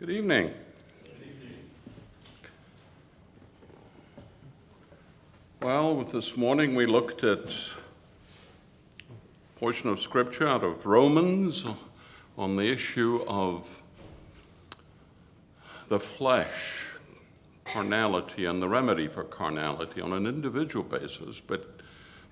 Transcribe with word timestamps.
Good 0.00 0.08
evening. 0.08 0.54
Well, 5.60 6.04
this 6.04 6.38
morning 6.38 6.74
we 6.74 6.86
looked 6.86 7.22
at 7.22 7.50
a 7.50 9.08
portion 9.58 9.90
of 9.90 10.00
scripture 10.00 10.48
out 10.48 10.64
of 10.64 10.86
Romans 10.86 11.66
on 12.38 12.56
the 12.56 12.64
issue 12.64 13.22
of 13.28 13.82
the 15.88 16.00
flesh, 16.00 16.94
carnality, 17.66 18.46
and 18.46 18.62
the 18.62 18.70
remedy 18.70 19.06
for 19.06 19.22
carnality 19.22 20.00
on 20.00 20.14
an 20.14 20.26
individual 20.26 20.82
basis. 20.82 21.42
But 21.42 21.82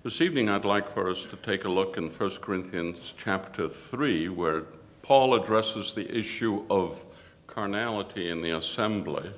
this 0.03 0.23
evening 0.23 0.49
I'd 0.49 0.65
like 0.65 0.91
for 0.91 1.11
us 1.11 1.27
to 1.27 1.37
take 1.37 1.65
a 1.65 1.69
look 1.69 1.99
in 1.99 2.09
1 2.09 2.31
Corinthians 2.41 3.13
chapter 3.15 3.69
3, 3.69 4.31
where 4.31 4.63
Paul 5.03 5.35
addresses 5.35 5.93
the 5.93 6.11
issue 6.17 6.65
of 6.71 7.05
carnality 7.49 8.29
in 8.29 8.43
the 8.43 8.51
assembly. 8.51 9.33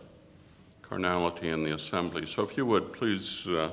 Carnality 0.82 1.48
in 1.48 1.62
the 1.62 1.72
assembly. 1.72 2.26
So 2.26 2.42
if 2.42 2.56
you 2.56 2.66
would, 2.66 2.92
please 2.92 3.46
uh, 3.46 3.70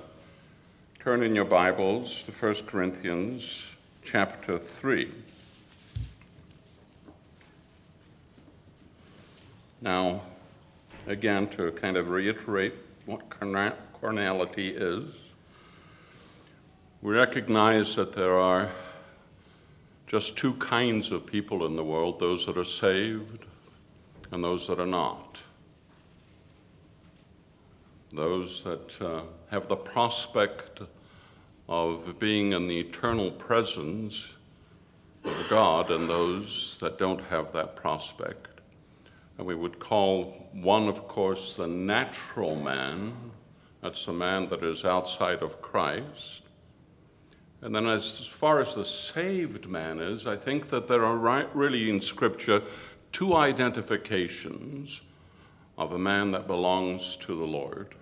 turn 1.00 1.23
in 1.23 1.36
your 1.36 1.44
Bibles 1.44 2.23
to 2.23 2.32
1 2.32 2.54
Corinthians 2.68 3.66
chapter 4.04 4.58
3. 4.58 5.12
Now, 9.81 10.22
again, 11.08 11.48
to 11.50 11.72
kind 11.72 11.98
of 11.98 12.09
reiterate 12.09 12.76
what 13.06 13.30
carnality 13.30 14.70
is, 14.70 15.14
we 17.02 17.16
recognize 17.16 17.95
that 17.95 18.14
there 18.14 18.38
are 18.38 18.70
just 20.06 20.38
two 20.38 20.54
kinds 20.54 21.12
of 21.12 21.26
people 21.26 21.66
in 21.66 21.76
the 21.76 21.84
world 21.84 22.20
those 22.20 22.45
that 22.45 22.58
are 22.58 22.66
saved 22.66 23.45
and 24.31 24.44
those 24.44 24.67
that 24.67 24.80
are 24.80 24.86
not. 24.86 25.39
Those 28.11 28.64
that 28.64 29.02
uh, 29.02 29.22
have 29.52 29.67
the 29.67 29.75
prospect 29.75 30.81
of 31.67 32.17
being 32.20 32.53
in 32.53 32.67
the 32.67 32.80
eternal 32.80 33.31
presence 33.31 34.28
of 35.25 35.45
God, 35.50 35.92
and 35.92 36.09
those 36.09 36.78
that 36.80 36.98
don't 36.98 37.22
have 37.25 37.52
that 37.52 37.75
prospect. 37.75 38.61
And 39.38 39.45
we 39.45 39.55
would 39.55 39.78
call 39.78 40.48
one, 40.53 40.88
of 40.88 41.08
course, 41.08 41.55
the 41.55 41.67
natural 41.67 42.55
man. 42.55 43.14
That's 43.81 44.05
the 44.05 44.14
man 44.14 44.50
that 44.50 44.64
is 44.64 44.86
outside 44.86 45.44
of 45.44 45.61
Christ. 45.61 46.44
And 47.61 47.75
then, 47.75 47.88
as 47.88 48.25
far 48.25 48.61
as 48.61 48.75
the 48.75 48.86
saved 48.86 49.67
man 49.67 50.00
is, 50.00 50.25
I 50.28 50.36
think 50.36 50.70
that 50.70 50.88
there 50.88 51.03
are 51.03 51.17
right, 51.17 51.53
really 51.55 51.89
in 51.89 52.00
Scripture 52.00 52.61
two 53.11 53.36
identifications 53.36 55.02
of 55.77 55.91
a 55.91 56.00
man 56.00 56.31
that 56.31 56.47
belongs 56.47 57.16
to 57.17 57.36
the 57.36 57.45
Lord. 57.45 57.95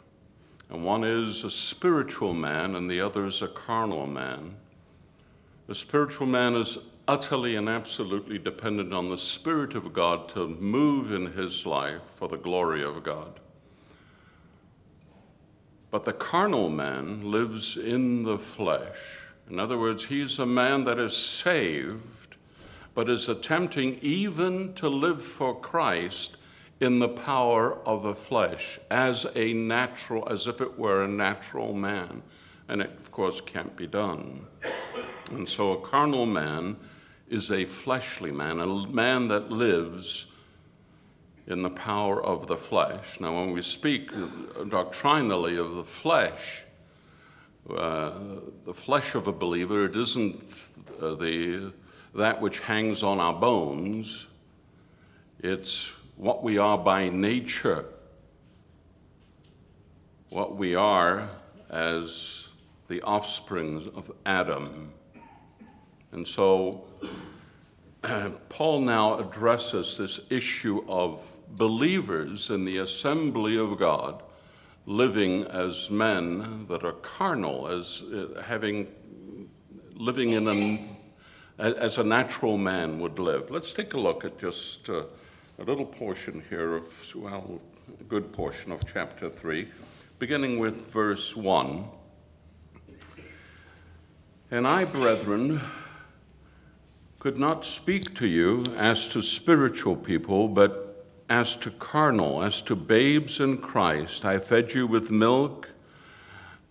And 0.70 0.84
one 0.84 1.04
is 1.04 1.44
a 1.44 1.50
spiritual 1.50 2.34
man, 2.34 2.76
and 2.76 2.90
the 2.90 3.02
other 3.02 3.26
is 3.26 3.42
a 3.42 3.48
carnal 3.48 4.08
man. 4.08 4.56
The 5.68 5.76
spiritual 5.76 6.28
man 6.28 6.56
is 6.56 6.78
utterly 7.08 7.56
and 7.56 7.70
absolutely 7.70 8.40
dependent 8.40 8.94
on 8.94 9.10
the 9.10 9.18
Spirit 9.18 9.76
of 9.76 9.94
God 9.94 10.28
to 10.30 10.48
move 10.48 11.12
in 11.12 11.34
his 11.34 11.66
life 11.66 12.04
for 12.16 12.28
the 12.28 12.38
glory 12.38 12.84
of 12.84 13.04
God. 13.04 13.40
But 15.92 16.04
the 16.04 16.14
carnal 16.14 16.70
man 16.70 17.32
lives 17.32 17.78
in 17.78 18.24
the 18.24 18.38
flesh. 18.38 19.22
In 19.50 19.60
other 19.60 19.78
words, 19.78 20.06
he's 20.06 20.40
a 20.40 20.46
man 20.46 20.84
that 20.86 21.00
is 21.00 21.16
saved 21.16 22.25
but 22.96 23.10
is 23.10 23.30
attempting 23.30 24.00
even 24.02 24.74
to 24.74 24.90
live 24.90 25.22
for 25.22 25.54
Christ 25.54 26.38
in 26.80 27.00
the 27.00 27.10
power 27.10 27.78
of 27.86 28.04
the 28.04 28.16
flesh 28.16 28.80
as 28.90 29.26
a 29.36 29.54
natural, 29.54 30.28
as 30.30 30.48
if 30.48 30.62
it 30.62 30.80
were 30.80 31.04
a 31.04 31.08
natural 31.08 31.74
man. 31.74 32.24
And 32.68 32.82
it, 32.82 32.90
of 33.00 33.12
course, 33.12 33.42
can't 33.42 33.76
be 33.76 33.86
done. 33.86 34.48
And 35.30 35.48
so 35.48 35.74
a 35.74 35.82
carnal 35.82 36.26
man 36.26 36.78
is 37.30 37.52
a 37.52 37.66
fleshly 37.66 38.32
man, 38.32 38.60
a 38.60 38.88
man 38.88 39.28
that 39.28 39.52
lives 39.52 40.28
in 41.48 41.62
the 41.62 41.70
power 41.70 42.24
of 42.24 42.48
the 42.48 42.58
flesh. 42.58 43.20
Now, 43.20 43.36
when 43.36 43.52
we 43.52 43.62
speak 43.62 44.12
doctrinally 44.70 45.58
of 45.58 45.76
the 45.76 45.84
flesh, 45.84 46.64
uh, 47.70 48.12
the 48.66 48.74
flesh 48.74 49.16
of 49.16 49.28
a 49.28 49.32
believer, 49.32 49.86
it 49.86 49.96
isn't 49.96 50.44
the 51.00 51.74
that 52.16 52.42
which 52.42 52.60
hangs 52.62 53.04
on 53.04 53.20
our 53.20 53.34
bones, 53.34 54.28
it's 55.40 55.94
what 56.16 56.44
we 56.44 56.58
are 56.58 56.78
by 56.78 57.10
nature, 57.10 57.86
what 60.30 60.56
we 60.56 60.76
are 60.76 61.30
as 61.70 62.48
the 62.88 63.02
offspring 63.02 63.92
of 63.96 64.10
Adam. 64.26 64.94
And 66.14 66.26
so 66.26 66.86
Paul 68.50 68.82
now 68.82 69.20
addresses 69.20 69.98
this 69.98 70.22
issue 70.30 70.86
of 70.88 71.32
believers 71.50 72.50
in 72.50 72.64
the 72.64 72.78
assembly 72.78 73.58
of 73.58 73.78
God 73.78 74.24
living 74.86 75.44
as 75.44 75.90
men 75.90 76.66
that 76.70 76.84
are 76.86 76.94
carnal, 76.94 77.68
as 77.68 78.04
uh, 78.04 78.42
having 78.46 78.88
living 79.96 80.30
in 80.30 80.48
a 80.48 80.95
as 81.58 81.98
a 81.98 82.04
natural 82.04 82.58
man 82.58 83.00
would 83.00 83.20
live. 83.20 83.50
Let's 83.50 83.74
take 83.74 83.94
a 83.94 83.98
look 83.98 84.26
at 84.26 84.38
just 84.38 84.90
uh, 84.90 85.04
a 85.60 85.64
little 85.64 85.86
portion 85.86 86.44
here 86.50 86.76
of, 86.76 87.16
well, 87.16 87.62
a 88.00 88.04
good 88.04 88.34
portion 88.34 88.72
of 88.72 88.86
chapter 88.86 89.30
3, 89.30 89.68
beginning 90.20 90.60
with 90.60 90.92
verse 90.92 91.36
1. 91.36 91.86
And 94.52 94.68
I, 94.68 94.86
brethren, 94.86 95.62
could 97.20 97.38
not 97.38 97.66
speak 97.66 98.16
to 98.16 98.28
you 98.28 98.66
as 98.78 99.08
to 99.10 99.22
spiritual 99.22 99.96
people, 99.96 100.48
but 100.48 101.06
as 101.30 101.56
to 101.56 101.72
carnal, 101.72 102.44
as 102.44 102.62
to 102.64 102.76
babes 102.76 103.40
in 103.40 103.58
Christ. 103.58 104.26
I 104.26 104.38
fed 104.40 104.74
you 104.74 104.86
with 104.86 105.10
milk 105.10 105.70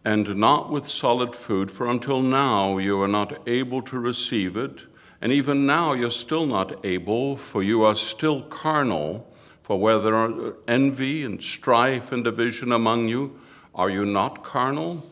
and 0.05 0.37
not 0.37 0.71
with 0.71 0.89
solid 0.89 1.35
food, 1.35 1.71
for 1.71 1.89
until 1.89 2.21
now 2.21 2.77
you 2.77 3.01
are 3.01 3.09
not 3.09 3.49
able 3.49 3.81
to 3.83 3.99
receive 3.99 4.57
it, 4.57 4.83
and 5.21 5.33
even 5.33 5.65
now 5.65 5.95
you're 5.95 6.11
still 6.11 6.45
not 6.45 6.85
able, 6.85 7.37
for 7.37 7.63
you 7.63 7.83
are 7.83 7.95
still 7.95 8.43
carnal. 8.43 9.27
For 9.63 9.81
where 9.81 9.99
there 9.99 10.15
are 10.15 10.57
envy 10.69 11.25
and 11.25 11.43
strife 11.43 12.13
and 12.13 12.23
division 12.23 12.71
among 12.71 13.09
you, 13.09 13.41
are 13.75 13.89
you 13.89 14.05
not 14.05 14.45
carnal? 14.45 15.07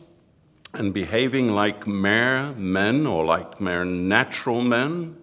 And 0.75 0.93
behaving 0.93 1.55
like 1.55 1.87
mere 1.87 2.51
men 2.51 3.07
or 3.07 3.25
like 3.25 3.59
mere 3.59 3.83
natural 3.83 4.61
men? 4.61 5.17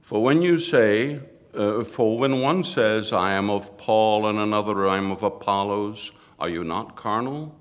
For 0.00 0.20
when 0.20 0.42
you 0.42 0.58
say, 0.58 1.20
uh, 1.54 1.84
for 1.84 2.18
when 2.18 2.40
one 2.40 2.64
says, 2.64 3.12
I 3.12 3.34
am 3.34 3.48
of 3.48 3.78
Paul, 3.78 4.26
and 4.26 4.40
another, 4.40 4.88
I 4.88 4.96
am 4.96 5.12
of 5.12 5.22
Apollos, 5.22 6.10
are 6.40 6.48
you 6.48 6.64
not 6.64 6.96
carnal? 6.96 7.54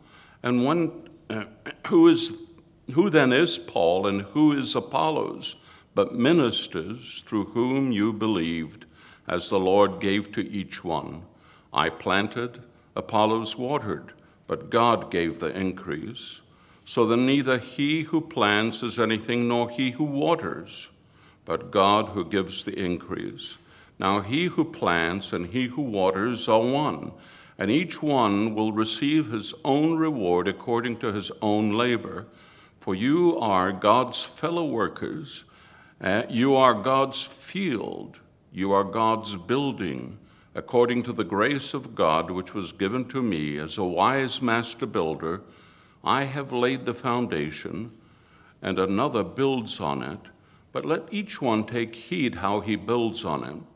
And 0.44 0.66
one 0.66 1.10
uh, 1.30 1.46
who, 1.88 2.10
is, 2.10 2.34
who 2.94 3.10
then 3.10 3.32
is 3.32 3.58
Paul 3.58 4.06
and 4.06 4.22
who 4.22 4.52
is 4.52 4.76
Apollos, 4.76 5.56
but 5.96 6.14
ministers 6.14 7.24
through 7.26 7.46
whom 7.46 7.92
you 7.94 8.12
believed, 8.12 8.86
as 9.26 9.50
the 9.50 9.60
Lord 9.60 10.02
gave 10.02 10.34
to 10.34 10.42
each 10.42 10.84
one? 10.84 11.24
I 11.72 11.90
planted, 11.90 12.62
Apollos 12.96 13.58
watered, 13.58 14.12
but 14.46 14.70
God 14.70 15.10
gave 15.10 15.40
the 15.40 15.58
increase. 15.58 16.42
So 16.86 17.06
then 17.06 17.26
neither 17.26 17.58
he 17.58 18.02
who 18.02 18.20
plants 18.20 18.84
is 18.84 19.00
anything 19.00 19.48
nor 19.48 19.70
he 19.70 19.92
who 19.92 20.04
waters, 20.04 20.90
but 21.46 21.72
God 21.72 22.10
who 22.10 22.26
gives 22.26 22.66
the 22.66 22.78
increase. 22.78 23.58
Now 23.98 24.20
he 24.20 24.46
who 24.46 24.66
plants 24.66 25.32
and 25.32 25.48
he 25.48 25.68
who 25.68 25.82
waters 25.82 26.50
are 26.50 26.60
one 26.60 27.14
and 27.58 27.70
each 27.70 28.02
one 28.02 28.56
will 28.56 28.72
receive 28.72 29.32
his 29.32 29.54
own 29.64 29.98
reward 29.98 30.48
according 30.48 30.98
to 30.98 31.12
his 31.12 31.32
own 31.42 31.72
labor. 31.72 32.26
For 32.80 32.96
you 32.96 33.38
are 33.40 33.72
God's 33.72 34.22
fellow 34.22 34.66
workers, 34.66 35.46
uh, 36.02 36.24
you 36.30 36.56
are 36.56 36.74
God's 36.74 37.22
field, 37.22 38.20
you 38.52 38.74
are 38.74 38.84
God's 38.84 39.36
building, 39.36 40.18
according 40.54 41.04
to 41.04 41.14
the 41.14 41.24
grace 41.24 41.74
of 41.74 41.96
God 41.96 42.30
which 42.30 42.54
was 42.54 42.74
given 42.74 43.06
to 43.10 43.22
me 43.22 43.58
as 43.58 43.78
a 43.78 43.84
wise 43.84 44.42
master 44.42 44.86
builder. 44.86 45.42
I 46.04 46.26
have 46.26 46.52
laid 46.52 46.86
the 46.86 46.94
foundation, 46.94 47.92
and 48.62 48.78
another 48.78 49.24
builds 49.24 49.80
on 49.80 50.04
it. 50.04 50.20
But 50.74 50.86
let 50.86 51.04
each 51.12 51.42
one 51.42 51.66
take 51.66 51.96
heed 51.96 52.36
how 52.36 52.60
he 52.60 52.76
builds 52.76 53.24
on 53.24 53.44
it. 53.44 53.73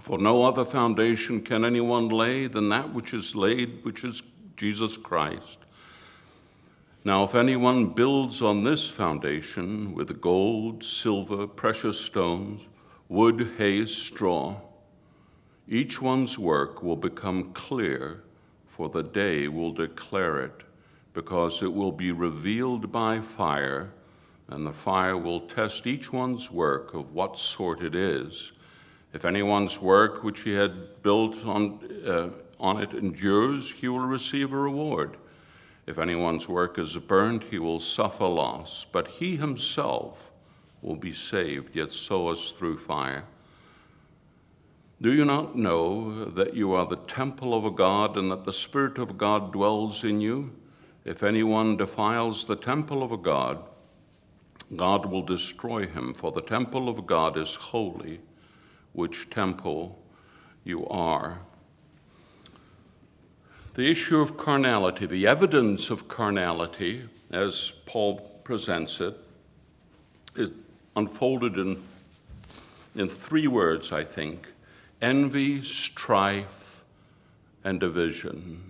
For 0.00 0.18
no 0.18 0.44
other 0.44 0.64
foundation 0.64 1.42
can 1.42 1.64
anyone 1.64 2.08
lay 2.08 2.46
than 2.46 2.68
that 2.70 2.92
which 2.92 3.12
is 3.12 3.34
laid, 3.34 3.84
which 3.84 4.04
is 4.04 4.22
Jesus 4.56 4.96
Christ. 4.96 5.58
Now, 7.04 7.24
if 7.24 7.34
anyone 7.34 7.86
builds 7.88 8.42
on 8.42 8.64
this 8.64 8.88
foundation 8.88 9.92
with 9.92 10.20
gold, 10.20 10.84
silver, 10.84 11.46
precious 11.46 12.00
stones, 12.00 12.62
wood, 13.08 13.52
hay, 13.58 13.84
straw, 13.86 14.60
Each 15.68 16.02
one's 16.02 16.38
work 16.38 16.82
will 16.82 16.96
become 16.96 17.52
clear, 17.52 18.24
for 18.66 18.88
the 18.88 19.02
day 19.02 19.48
will 19.48 19.72
declare 19.72 20.40
it, 20.40 20.62
because 21.14 21.62
it 21.62 21.72
will 21.72 21.92
be 21.92 22.12
revealed 22.12 22.90
by 22.90 23.20
fire, 23.20 23.92
and 24.48 24.66
the 24.66 24.72
fire 24.72 25.16
will 25.16 25.40
test 25.40 25.86
each 25.86 26.12
one's 26.12 26.50
work 26.50 26.94
of 26.94 27.12
what 27.12 27.38
sort 27.38 27.82
it 27.82 27.94
is. 27.94 28.52
If 29.12 29.24
anyone's 29.24 29.80
work 29.80 30.24
which 30.24 30.40
he 30.40 30.54
had 30.54 31.02
built 31.02 31.44
on, 31.44 31.80
uh, 32.06 32.30
on 32.58 32.82
it 32.82 32.94
endures, 32.94 33.70
he 33.70 33.88
will 33.88 34.00
receive 34.00 34.52
a 34.52 34.56
reward. 34.56 35.16
If 35.86 35.98
anyone's 35.98 36.48
work 36.48 36.78
is 36.78 36.96
burned, 36.96 37.44
he 37.44 37.58
will 37.58 37.80
suffer 37.80 38.26
loss, 38.26 38.86
but 38.90 39.08
he 39.08 39.36
himself 39.36 40.30
will 40.80 40.96
be 40.96 41.12
saved, 41.12 41.76
yet 41.76 41.92
so 41.92 42.30
as 42.30 42.52
through 42.52 42.78
fire. 42.78 43.24
Do 45.00 45.12
you 45.12 45.24
not 45.24 45.56
know 45.56 46.24
that 46.26 46.54
you 46.54 46.72
are 46.72 46.86
the 46.86 46.96
temple 46.96 47.54
of 47.54 47.64
a 47.64 47.70
God 47.70 48.16
and 48.16 48.30
that 48.30 48.44
the 48.44 48.52
Spirit 48.52 48.98
of 48.98 49.18
God 49.18 49.52
dwells 49.52 50.04
in 50.04 50.20
you? 50.20 50.52
If 51.04 51.24
anyone 51.24 51.76
defiles 51.76 52.44
the 52.44 52.54
temple 52.54 53.02
of 53.02 53.10
a 53.10 53.16
God, 53.16 53.64
God 54.76 55.06
will 55.06 55.22
destroy 55.22 55.86
him, 55.88 56.14
for 56.14 56.30
the 56.30 56.40
temple 56.40 56.88
of 56.88 57.06
God 57.06 57.36
is 57.36 57.56
holy, 57.56 58.20
which 58.92 59.30
temple 59.30 59.98
you 60.64 60.86
are. 60.88 61.40
The 63.74 63.90
issue 63.90 64.20
of 64.20 64.36
carnality, 64.36 65.06
the 65.06 65.26
evidence 65.26 65.88
of 65.90 66.08
carnality, 66.08 67.08
as 67.30 67.72
Paul 67.86 68.20
presents 68.44 69.00
it, 69.00 69.18
is 70.36 70.52
unfolded 70.94 71.56
in, 71.56 71.82
in 72.94 73.08
three 73.08 73.46
words, 73.46 73.92
I 73.92 74.04
think 74.04 74.48
envy, 75.00 75.62
strife, 75.62 76.84
and 77.64 77.80
division. 77.80 78.62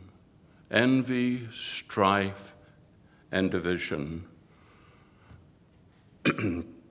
Envy, 0.71 1.49
strife, 1.53 2.55
and 3.31 3.51
division. 3.51 4.25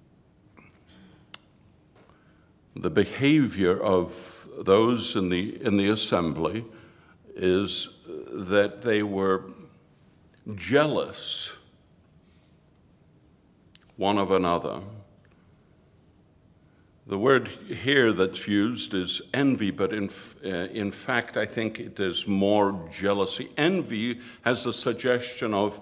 the 2.76 2.90
behavior 2.90 3.80
of 3.82 4.48
those 4.58 5.16
in 5.16 5.30
the, 5.30 5.64
in 5.64 5.78
the 5.78 5.90
assembly 5.90 6.66
is 7.36 7.90
that 8.06 8.82
they 8.82 9.04
were 9.04 9.44
jealous 10.56 11.54
one 13.98 14.18
of 14.18 14.32
another. 14.32 14.82
The 17.08 17.18
word 17.18 17.48
here 17.48 18.14
that's 18.14 18.48
used 18.48 18.94
is 18.94 19.22
envy, 19.34 19.72
but 19.72 19.92
in, 19.92 20.10
uh, 20.46 20.48
in 20.48 20.92
fact, 20.92 21.36
I 21.36 21.46
think 21.46 21.80
it 21.80 22.00
is 22.00 22.26
more 22.26 22.88
jealousy. 22.92 23.50
Envy 23.58 24.20
has 24.44 24.64
the 24.64 24.74
suggestion 24.74 25.54
of 25.54 25.82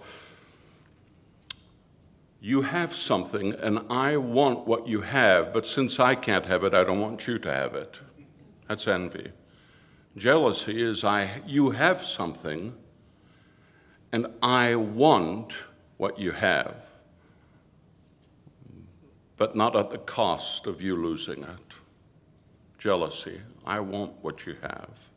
you 2.42 2.62
have 2.62 2.96
something 2.96 3.54
and 3.54 3.80
I 3.90 4.18
want 4.18 4.66
what 4.68 4.88
you 4.88 5.02
have, 5.02 5.54
but 5.54 5.68
since 5.68 6.00
I 6.00 6.16
can't 6.16 6.46
have 6.46 6.64
it, 6.64 6.74
I 6.74 6.84
don't 6.84 7.00
want 7.00 7.28
you 7.28 7.40
to 7.40 7.54
have 7.54 7.76
it. 7.76 8.00
That's 8.68 8.88
envy. 8.88 9.32
Jealousy 10.16 10.82
is 10.82 11.04
I 11.04 11.42
you 11.46 11.72
have 11.72 12.04
something 12.04 12.76
and 14.12 14.28
I 14.42 14.76
want 14.76 15.54
what 15.98 16.18
you 16.18 16.32
have 16.32 16.90
but 19.40 19.56
not 19.56 19.74
at 19.74 19.90
the 19.90 19.98
cost 19.98 20.68
of 20.68 20.82
you 20.82 20.98
losing 20.98 21.44
it. 21.44 21.74
Jealousy. 22.78 23.40
I 23.66 23.80
want 23.80 24.12
what 24.22 24.46
you 24.46 24.58
have. 24.62 25.10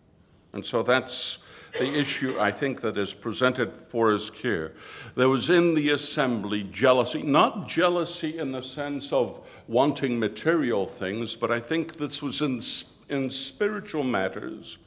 And 0.52 0.64
so 0.64 0.84
that's 0.84 1.38
the 1.78 1.98
issue 1.98 2.38
I 2.38 2.50
think 2.50 2.82
that 2.82 2.98
is 2.98 3.14
presented 3.14 3.72
for 3.72 4.12
us 4.12 4.30
here. 4.30 4.72
There 5.14 5.28
was 5.28 5.48
in 5.48 5.74
the 5.74 5.90
assembly 5.90 6.64
jealousy, 6.64 7.22
not 7.22 7.66
jealousy 7.66 8.38
in 8.38 8.52
the 8.52 8.62
sense 8.62 9.12
of 9.12 9.46
wanting 9.68 10.18
material 10.18 10.86
things, 10.86 11.34
but 11.34 11.50
I 11.50 11.60
think 11.60 11.96
this 11.96 12.20
was 12.20 12.42
in, 12.42 12.60
in 13.08 13.30
spiritual 13.30 14.04
matters. 14.04 14.78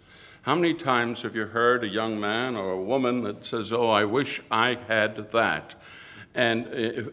How 0.44 0.54
many 0.54 0.76
times 0.76 1.24
have 1.24 1.36
you 1.36 1.48
heard 1.48 1.84
a 1.84 1.88
young 1.88 2.20
man 2.20 2.56
or 2.56 2.74
a 2.74 2.82
woman 2.82 3.24
that 3.24 3.44
says, 3.44 3.74
Oh, 3.74 3.90
I 3.90 4.06
wish 4.06 4.42
I 4.52 4.78
had 4.88 5.32
that? 5.32 5.74
And 6.36 6.68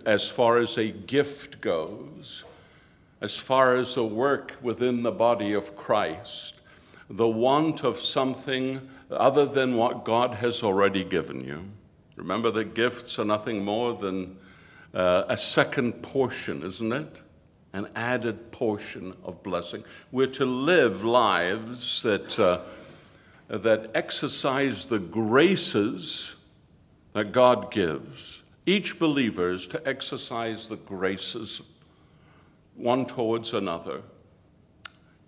as 0.05 0.29
far 0.29 0.59
as 0.59 0.77
a 0.77 0.91
gift 0.91 1.63
goes, 1.63 2.45
as 3.23 3.39
far 3.39 3.77
as 3.77 3.97
a 3.97 4.05
work 4.05 4.57
within 4.61 5.03
the 5.03 5.13
body 5.13 5.55
of 5.55 5.77
Christ, 5.77 6.57
the 7.09 7.29
want 7.29 7.85
of 7.85 8.01
something 8.01 8.87
other 9.13 9.47
than 9.47 9.77
what 9.77 10.05
God 10.05 10.35
has 10.35 10.63
already 10.63 11.05
given 11.05 11.45
you. 11.45 11.65
Remember 12.17 12.51
that 12.51 12.75
gifts 12.75 13.19
are 13.19 13.25
nothing 13.25 13.65
more 13.65 13.95
than 13.95 14.37
uh, 14.95 15.25
a 15.29 15.37
second 15.37 16.03
portion, 16.03 16.63
isn't 16.63 16.93
it? 16.93 17.23
An 17.73 17.89
added 17.95 18.53
portion 18.53 19.15
of 19.25 19.43
blessing. 19.43 19.83
We're 20.11 20.27
to 20.29 20.45
live 20.45 21.05
lives 21.05 22.03
that, 22.03 22.39
uh, 22.39 22.61
that 23.49 23.91
exercise 23.95 24.85
the 24.85 24.99
graces 24.99 26.35
that 27.15 27.33
God 27.33 27.71
gives 27.71 28.43
each 28.67 28.99
believer 28.99 29.51
is 29.51 29.67
to 29.69 29.89
exercise 29.89 30.69
the 30.69 30.77
graces 30.77 31.63
one 32.77 33.07
towards 33.07 33.53
another 33.53 34.03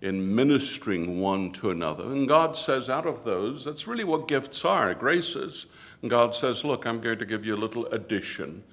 in 0.01 0.35
ministering 0.35 1.19
one 1.19 1.51
to 1.53 1.71
another. 1.71 2.03
And 2.03 2.27
God 2.27 2.55
says, 2.55 2.89
out 2.89 3.05
of 3.05 3.23
those, 3.23 3.65
that's 3.65 3.87
really 3.87 4.03
what 4.03 4.27
gifts 4.27 4.65
are 4.65 4.93
graces. 4.93 5.65
And 6.01 6.09
God 6.09 6.35
says, 6.35 6.63
Look, 6.63 6.85
I'm 6.85 7.01
going 7.01 7.19
to 7.19 7.25
give 7.25 7.45
you 7.45 7.55
a 7.55 7.57
little 7.57 7.85
addition. 7.87 8.63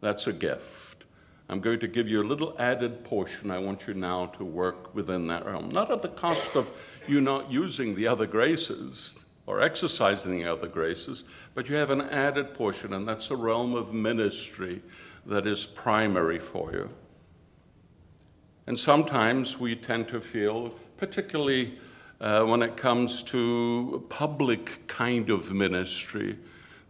That's 0.00 0.26
a 0.26 0.32
gift. 0.32 1.04
I'm 1.48 1.60
going 1.60 1.80
to 1.80 1.88
give 1.88 2.08
you 2.08 2.22
a 2.22 2.24
little 2.24 2.56
added 2.58 3.04
portion. 3.04 3.50
I 3.50 3.58
want 3.58 3.86
you 3.86 3.94
now 3.94 4.26
to 4.26 4.44
work 4.44 4.94
within 4.94 5.26
that 5.28 5.44
realm. 5.44 5.68
Not 5.68 5.90
at 5.90 6.02
the 6.02 6.08
cost 6.08 6.56
of 6.56 6.70
you 7.06 7.20
not 7.20 7.50
using 7.50 7.94
the 7.94 8.06
other 8.06 8.26
graces 8.26 9.24
or 9.46 9.60
exercising 9.60 10.32
the 10.32 10.46
other 10.46 10.68
graces, 10.68 11.24
but 11.54 11.68
you 11.68 11.76
have 11.76 11.90
an 11.90 12.00
added 12.02 12.54
portion, 12.54 12.94
and 12.94 13.06
that's 13.06 13.30
a 13.30 13.36
realm 13.36 13.74
of 13.74 13.92
ministry 13.92 14.80
that 15.26 15.46
is 15.46 15.66
primary 15.66 16.38
for 16.38 16.72
you. 16.72 16.88
And 18.66 18.78
sometimes 18.78 19.58
we 19.58 19.74
tend 19.74 20.08
to 20.08 20.20
feel, 20.20 20.70
particularly 20.96 21.78
uh, 22.20 22.44
when 22.44 22.62
it 22.62 22.76
comes 22.76 23.22
to 23.24 24.06
public 24.08 24.86
kind 24.86 25.30
of 25.30 25.52
ministry, 25.52 26.38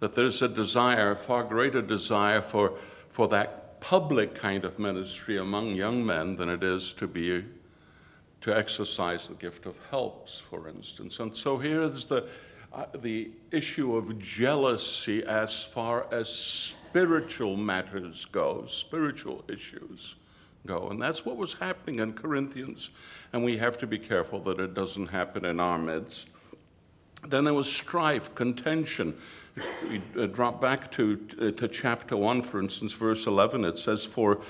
that 0.00 0.14
there's 0.14 0.42
a 0.42 0.48
desire, 0.48 1.12
a 1.12 1.16
far 1.16 1.44
greater 1.44 1.80
desire 1.80 2.42
for, 2.42 2.74
for 3.08 3.26
that 3.28 3.80
public 3.80 4.34
kind 4.34 4.64
of 4.64 4.78
ministry 4.78 5.38
among 5.38 5.74
young 5.74 6.04
men 6.04 6.36
than 6.36 6.48
it 6.48 6.62
is 6.62 6.92
to 6.92 7.06
be 7.06 7.44
to 8.42 8.56
exercise 8.56 9.28
the 9.28 9.34
gift 9.34 9.64
of 9.66 9.78
helps, 9.88 10.40
for 10.40 10.68
instance. 10.68 11.20
And 11.20 11.34
so 11.34 11.56
here 11.56 11.82
is 11.82 12.04
the, 12.04 12.28
uh, 12.72 12.86
the 13.00 13.30
issue 13.50 13.96
of 13.96 14.18
jealousy 14.18 15.24
as 15.24 15.64
far 15.64 16.06
as 16.12 16.28
spiritual 16.28 17.56
matters 17.56 18.26
go, 18.26 18.66
spiritual 18.66 19.44
issues 19.48 20.16
go. 20.66 20.88
And 20.90 21.00
that's 21.00 21.24
what 21.24 21.36
was 21.36 21.54
happening 21.54 22.00
in 22.00 22.12
Corinthians. 22.12 22.90
And 23.32 23.44
we 23.44 23.56
have 23.58 23.78
to 23.78 23.86
be 23.86 23.98
careful 23.98 24.40
that 24.40 24.60
it 24.60 24.74
doesn't 24.74 25.08
happen 25.08 25.44
in 25.44 25.60
our 25.60 25.78
midst. 25.78 26.28
Then 27.26 27.44
there 27.44 27.54
was 27.54 27.70
strife, 27.70 28.34
contention. 28.34 29.16
We 29.88 30.02
uh, 30.18 30.26
drop 30.26 30.60
back 30.60 30.90
to, 30.92 31.20
uh, 31.40 31.50
to 31.52 31.68
chapter 31.68 32.16
1, 32.16 32.42
for 32.42 32.60
instance, 32.60 32.92
verse 32.92 33.26
11, 33.26 33.64
it 33.64 33.78
says, 33.78 34.04
For 34.04 34.40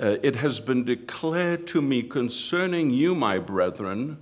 uh, 0.00 0.16
it 0.22 0.36
has 0.36 0.60
been 0.60 0.84
declared 0.84 1.66
to 1.68 1.80
me 1.80 2.02
concerning 2.02 2.90
you, 2.90 3.14
my 3.14 3.38
brethren, 3.38 4.18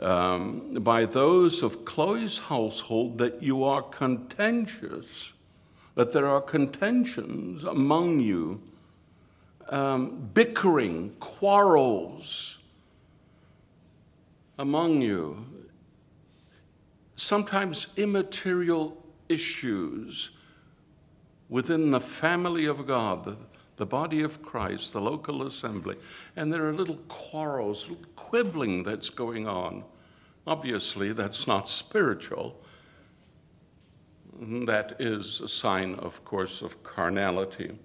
um, 0.00 0.74
by 0.74 1.06
those 1.06 1.62
of 1.62 1.84
Chloe's 1.84 2.38
household 2.38 3.18
that 3.18 3.42
you 3.42 3.64
are 3.64 3.82
contentious, 3.82 5.32
that 5.94 6.12
there 6.12 6.28
are 6.28 6.40
contentions 6.40 7.64
among 7.64 8.20
you, 8.20 8.62
um, 9.68 10.30
bickering, 10.34 11.10
quarrels 11.20 12.58
among 14.58 15.02
you, 15.02 15.46
sometimes 17.14 17.88
immaterial 17.96 18.96
issues 19.28 20.30
within 21.48 21.90
the 21.90 22.00
family 22.00 22.66
of 22.66 22.86
God, 22.86 23.24
the, 23.24 23.36
the 23.76 23.86
body 23.86 24.22
of 24.22 24.42
Christ, 24.42 24.92
the 24.92 25.00
local 25.00 25.42
assembly, 25.42 25.96
and 26.36 26.52
there 26.52 26.66
are 26.66 26.74
little 26.74 26.98
quarrels, 27.08 27.88
little 27.88 28.04
quibbling 28.16 28.82
that's 28.82 29.10
going 29.10 29.46
on. 29.46 29.84
Obviously, 30.46 31.12
that's 31.12 31.46
not 31.46 31.68
spiritual. 31.68 32.60
That 34.40 34.96
is 34.98 35.40
a 35.40 35.48
sign, 35.48 35.94
of 35.96 36.24
course, 36.24 36.62
of 36.62 36.82
carnality. 36.82 37.78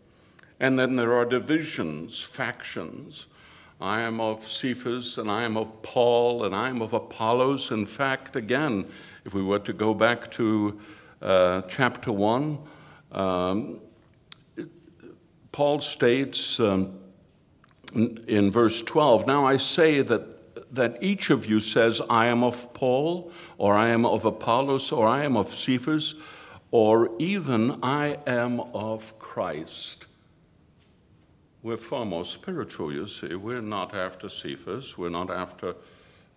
And 0.59 0.77
then 0.77 0.95
there 0.95 1.13
are 1.13 1.25
divisions, 1.25 2.21
factions 2.21 3.27
I 3.83 3.99
am 3.99 4.21
of 4.21 4.47
Cephas, 4.47 5.17
and 5.17 5.29
I 5.29 5.43
am 5.43 5.57
of 5.57 5.81
Paul, 5.81 6.45
and 6.45 6.55
I 6.55 6.69
am 6.69 6.81
of 6.81 6.93
Apollos. 6.93 7.69
In 7.69 7.85
fact, 7.85 8.37
again, 8.37 8.85
if 9.25 9.33
we 9.33 9.43
were 9.43 9.59
to 9.59 9.73
go 9.73 9.93
back 9.93 10.31
to 10.31 10.79
uh, 11.21 11.63
chapter 11.63 12.09
1, 12.09 12.59
um, 13.11 13.81
Paul 15.51 15.81
states 15.81 16.61
um, 16.61 16.97
in, 17.93 18.23
in 18.27 18.51
verse 18.51 18.81
12 18.81 19.27
Now 19.27 19.45
I 19.45 19.57
say 19.57 20.01
that, 20.01 20.73
that 20.73 20.97
each 21.01 21.29
of 21.29 21.45
you 21.45 21.59
says, 21.59 22.01
I 22.09 22.27
am 22.27 22.41
of 22.41 22.73
Paul, 22.73 23.33
or 23.57 23.75
I 23.75 23.89
am 23.89 24.05
of 24.05 24.23
Apollos, 24.23 24.93
or 24.93 25.07
I 25.07 25.25
am 25.25 25.35
of 25.35 25.53
Cephas, 25.53 26.15
or 26.71 27.11
even 27.19 27.79
I 27.83 28.17
am 28.25 28.61
of 28.61 29.19
Christ. 29.19 30.05
We're 31.63 31.77
far 31.77 32.03
more 32.03 32.25
spiritual, 32.25 32.91
you 32.91 33.07
see. 33.07 33.35
We're 33.35 33.61
not 33.61 33.95
after 33.95 34.27
Cephas. 34.27 34.97
We're 34.97 35.09
not 35.09 35.31
after 35.31 35.69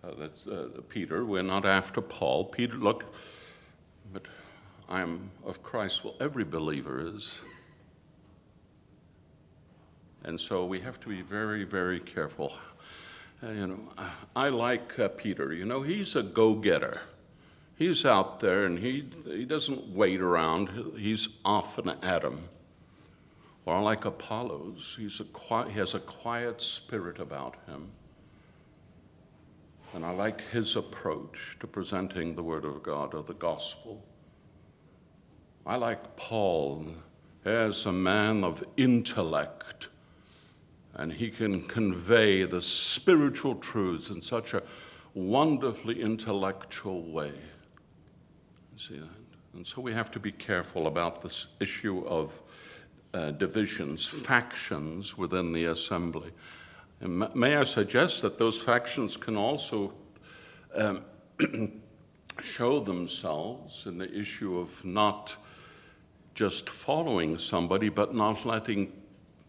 uh, 0.01 0.11
that's, 0.17 0.47
uh, 0.47 0.69
Peter. 0.87 1.25
We're 1.25 1.43
not 1.43 1.65
after 1.65 1.99
Paul. 1.99 2.45
Peter, 2.45 2.75
look, 2.75 3.13
but 4.13 4.23
I 4.87 5.01
am 5.01 5.29
of 5.45 5.61
Christ. 5.61 6.05
Well, 6.05 6.15
every 6.21 6.45
believer 6.45 7.05
is. 7.13 7.41
And 10.23 10.39
so 10.39 10.65
we 10.65 10.79
have 10.79 10.97
to 11.01 11.09
be 11.09 11.21
very, 11.21 11.65
very 11.65 11.99
careful. 11.99 12.53
Uh, 13.43 13.51
you 13.51 13.67
know, 13.67 13.79
I 14.33 14.47
like 14.47 14.97
uh, 14.97 15.09
Peter. 15.09 15.51
You 15.51 15.65
know, 15.65 15.81
he's 15.81 16.15
a 16.15 16.23
go-getter. 16.23 17.01
He's 17.75 18.05
out 18.05 18.39
there 18.39 18.65
and 18.65 18.79
he, 18.79 19.09
he 19.25 19.43
doesn't 19.43 19.89
wait 19.89 20.21
around. 20.21 20.93
He's 20.97 21.27
off 21.43 21.77
and 21.77 21.95
at 22.01 22.23
'em. 22.23 22.47
Or 23.67 23.81
like 23.81 24.05
Apollos, 24.05 24.95
he's 24.97 25.19
a 25.19 25.25
quiet, 25.25 25.71
he 25.71 25.79
has 25.79 25.93
a 25.93 25.99
quiet 25.99 26.61
spirit 26.61 27.19
about 27.19 27.55
him. 27.67 27.89
And 29.93 30.05
I 30.05 30.11
like 30.11 30.39
his 30.51 30.77
approach 30.77 31.57
to 31.59 31.67
presenting 31.67 32.33
the 32.33 32.43
Word 32.43 32.63
of 32.63 32.81
God 32.81 33.13
or 33.13 33.23
the 33.23 33.33
gospel. 33.33 34.05
I 35.65 35.75
like 35.75 36.15
Paul 36.15 36.95
as 37.43 37.85
a 37.85 37.91
man 37.91 38.45
of 38.45 38.63
intellect, 38.77 39.89
and 40.93 41.11
he 41.11 41.29
can 41.29 41.67
convey 41.67 42.45
the 42.45 42.61
spiritual 42.61 43.55
truths 43.55 44.09
in 44.09 44.21
such 44.21 44.53
a 44.53 44.63
wonderfully 45.13 46.01
intellectual 46.01 47.03
way. 47.03 47.33
See 48.77 48.99
that? 48.99 49.09
And 49.53 49.67
so 49.67 49.81
we 49.81 49.91
have 49.91 50.09
to 50.11 50.21
be 50.21 50.31
careful 50.31 50.87
about 50.87 51.21
this 51.21 51.47
issue 51.59 52.05
of 52.07 52.41
uh, 53.13 53.31
divisions, 53.31 54.05
factions 54.05 55.17
within 55.17 55.53
the 55.53 55.65
assembly. 55.65 56.31
And 56.99 57.33
may 57.35 57.55
I 57.55 57.63
suggest 57.63 58.21
that 58.23 58.37
those 58.37 58.59
factions 58.59 59.17
can 59.17 59.37
also 59.37 59.93
um, 60.75 61.03
show 62.41 62.79
themselves 62.79 63.85
in 63.85 63.97
the 63.97 64.11
issue 64.11 64.57
of 64.57 64.83
not 64.83 65.35
just 66.33 66.69
following 66.69 67.37
somebody, 67.37 67.89
but 67.89 68.13
not 68.13 68.45
letting, 68.45 68.93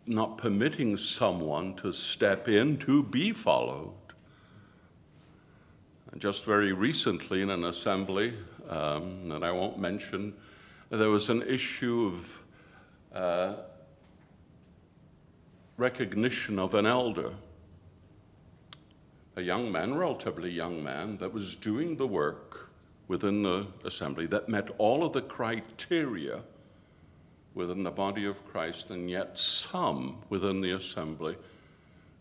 not 0.06 0.38
permitting 0.38 0.96
someone 0.96 1.74
to 1.76 1.92
step 1.92 2.48
in 2.48 2.78
to 2.78 3.02
be 3.02 3.32
followed. 3.32 3.92
Just 6.16 6.44
very 6.44 6.72
recently 6.72 7.42
in 7.42 7.50
an 7.50 7.64
assembly 7.64 8.34
um, 8.68 9.28
that 9.28 9.44
I 9.44 9.52
won't 9.52 9.78
mention, 9.78 10.34
there 10.90 11.10
was 11.10 11.28
an 11.28 11.42
issue 11.42 12.10
of 12.12 12.40
uh, 13.14 13.54
recognition 15.76 16.58
of 16.58 16.74
an 16.74 16.86
elder, 16.86 17.32
a 19.36 19.42
young 19.42 19.70
man, 19.70 19.94
relatively 19.94 20.50
young 20.50 20.82
man, 20.82 21.16
that 21.18 21.32
was 21.32 21.54
doing 21.56 21.96
the 21.96 22.06
work 22.06 22.70
within 23.06 23.42
the 23.42 23.66
assembly 23.84 24.26
that 24.26 24.48
met 24.48 24.68
all 24.78 25.04
of 25.04 25.12
the 25.12 25.22
criteria 25.22 26.42
within 27.54 27.82
the 27.82 27.90
body 27.90 28.26
of 28.26 28.46
Christ, 28.46 28.90
and 28.90 29.10
yet 29.10 29.38
some 29.38 30.18
within 30.28 30.60
the 30.60 30.72
assembly 30.72 31.36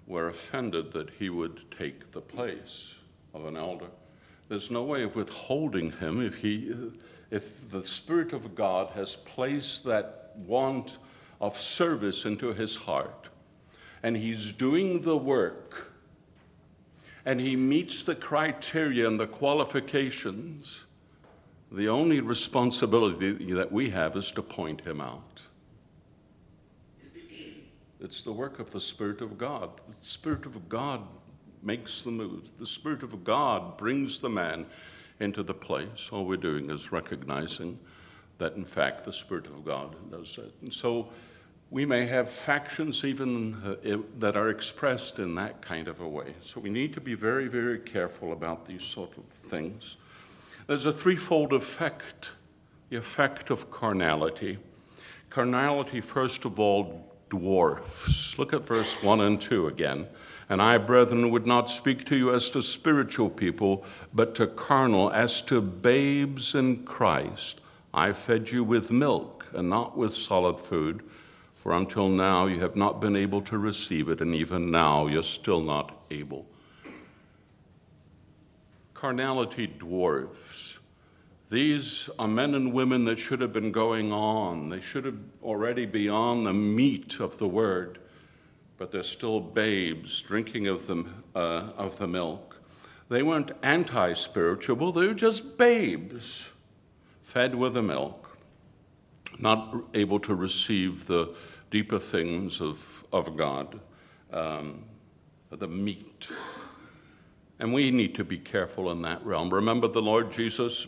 were 0.08 0.30
offended 0.30 0.94
that 0.94 1.10
he 1.12 1.30
would 1.30 1.70
take 1.78 2.12
the 2.12 2.22
place 2.22 2.96
of 3.34 3.46
an 3.46 3.58
elder. 3.58 3.88
There's 4.48 4.72
no 4.72 4.84
way 4.84 5.04
of 5.04 5.16
withholding 5.16 5.92
him 5.92 6.26
if 6.26 6.36
he 6.36 6.74
if 7.30 7.70
the 7.70 7.84
Spirit 7.84 8.32
of 8.32 8.56
God 8.56 8.92
has 8.92 9.18
placed 9.18 9.84
that 9.84 10.27
want 10.38 10.98
of 11.40 11.60
service 11.60 12.26
into 12.26 12.54
his 12.54 12.76
heart. 12.76 13.30
And 14.04 14.16
he's 14.16 14.54
doing 14.54 15.02
the 15.02 15.18
work. 15.18 15.92
And 17.26 17.42
he 17.42 17.56
meets 17.56 18.04
the 18.04 18.16
criteria 18.16 19.08
and 19.08 19.20
the 19.20 19.28
qualifications. 19.28 20.84
The 21.72 21.90
only 21.90 22.22
responsibility 22.22 23.54
that 23.54 23.72
we 23.72 23.90
have 23.90 24.16
is 24.16 24.32
to 24.34 24.42
point 24.42 24.82
him 24.82 25.02
out. 25.02 25.42
It's 28.00 28.22
the 28.22 28.32
work 28.32 28.60
of 28.60 28.72
the 28.72 28.80
Spirit 28.80 29.22
of 29.22 29.38
God. 29.38 29.72
The 29.88 30.06
Spirit 30.06 30.46
of 30.46 30.70
God 30.70 31.02
makes 31.64 32.04
the 32.04 32.12
move. 32.12 32.52
The 32.60 32.68
Spirit 32.68 33.04
of 33.04 33.24
God 33.24 33.78
brings 33.78 34.20
the 34.20 34.30
man 34.30 34.68
into 35.20 35.42
the 35.44 35.54
place. 35.54 36.10
All 36.12 36.26
we're 36.26 36.38
doing 36.38 36.70
is 36.70 36.92
recognizing 36.92 37.80
that 38.38 38.54
in 38.54 38.66
fact 38.66 39.04
the 39.04 39.14
Spirit 39.14 39.48
of 39.48 39.66
God 39.66 39.96
does 40.12 40.38
it. 40.38 40.54
And 40.62 40.74
so 40.74 41.10
we 41.70 41.86
may 41.86 42.06
have 42.06 42.30
factions 42.30 43.04
even 43.04 43.56
uh, 43.56 43.98
that 44.20 44.38
are 44.38 44.50
expressed 44.50 45.20
in 45.20 45.36
that 45.36 45.62
kind 45.62 45.88
of 45.88 46.00
a 46.00 46.08
way. 46.08 46.34
So 46.42 46.62
we 46.62 46.70
need 46.70 46.94
to 46.94 47.02
be 47.02 47.14
very, 47.14 47.48
very 47.48 47.80
careful 47.80 48.32
about 48.32 48.66
these 48.66 48.84
sort 48.84 49.18
of 49.18 49.26
things. 49.26 49.98
There's 50.68 50.86
a 50.86 50.94
threefold 50.94 51.54
effect 51.54 52.32
the 52.90 52.98
effect 52.98 53.50
of 53.50 53.70
carnality. 53.70 54.58
Carnality, 55.30 56.02
first 56.02 56.46
of 56.46 56.60
all, 56.60 57.06
dwarfs. 57.30 58.38
Look 58.40 58.54
at 58.54 58.66
verse 58.66 59.02
1 59.04 59.22
and 59.22 59.42
2 59.42 59.68
again. 59.68 60.08
And 60.50 60.62
I, 60.62 60.78
brethren, 60.78 61.30
would 61.32 61.46
not 61.46 61.70
speak 61.70 62.06
to 62.06 62.16
you 62.16 62.34
as 62.34 62.50
to 62.52 62.62
spiritual 62.62 63.30
people, 63.30 63.84
but 64.14 64.34
to 64.36 64.48
carnal, 64.48 65.12
as 65.12 65.42
to 65.44 65.60
babes 65.60 66.56
in 66.56 66.86
Christ. 66.86 67.60
I 67.98 68.14
fed 68.14 68.52
you 68.52 68.64
with 68.64 68.92
milk 68.92 69.48
and 69.54 69.72
not 69.72 69.98
with 69.98 70.16
solid 70.16 70.60
food, 70.60 71.02
for 71.56 71.74
until 71.74 72.10
now 72.10 72.46
you 72.46 72.60
have 72.60 72.76
not 72.76 73.02
been 73.02 73.16
able 73.16 73.42
to 73.42 73.58
receive 73.58 74.08
it, 74.08 74.22
and 74.22 74.36
even 74.36 74.70
now 74.70 75.08
you're 75.08 75.24
still 75.24 75.62
not 75.62 76.00
able. 76.12 76.46
Carnality 78.94 79.66
dwarfs. 79.66 80.78
These 81.50 82.08
are 82.20 82.28
men 82.28 82.54
and 82.54 82.72
women 82.72 83.06
that 83.06 83.18
should 83.18 83.42
have 83.42 83.52
been 83.52 83.72
going 83.72 84.14
on. 84.14 84.70
They 84.70 84.80
should 84.80 85.06
have 85.06 85.18
already 85.42 85.88
be 85.88 86.08
on 86.08 86.44
the 86.44 86.54
meat 86.54 87.20
of 87.20 87.40
the 87.40 87.48
word, 87.48 87.98
but 88.78 88.92
they're 88.92 89.02
still 89.02 89.40
babes 89.40 90.22
drinking 90.22 90.68
of 90.68 90.86
the, 90.86 91.04
uh, 91.34 91.70
of 91.76 91.98
the 91.98 92.08
milk. 92.08 92.62
They 93.10 93.24
weren't 93.24 93.54
anti 93.64 94.14
spiritual, 94.14 94.92
they 94.92 95.08
were 95.08 95.16
just 95.16 95.58
babes 95.58 96.52
fed 97.28 97.54
with 97.54 97.74
the 97.74 97.84
milk, 97.84 98.38
not 99.38 99.76
able 99.94 100.18
to 100.18 100.34
receive 100.34 101.08
the 101.08 101.36
deeper 101.70 102.00
things 102.00 102.62
of, 102.62 103.04
of 103.12 103.36
God, 103.36 103.82
um, 104.32 104.86
the 105.50 105.68
meat. 105.68 106.30
And 107.60 107.74
we 107.74 107.92
need 107.92 108.16
to 108.16 108.24
be 108.24 108.38
careful 108.38 108.90
in 108.92 109.02
that 109.02 109.26
realm. 109.26 109.54
Remember 109.54 109.90
the 109.90 110.02
Lord 110.02 110.32
Jesus, 110.32 110.88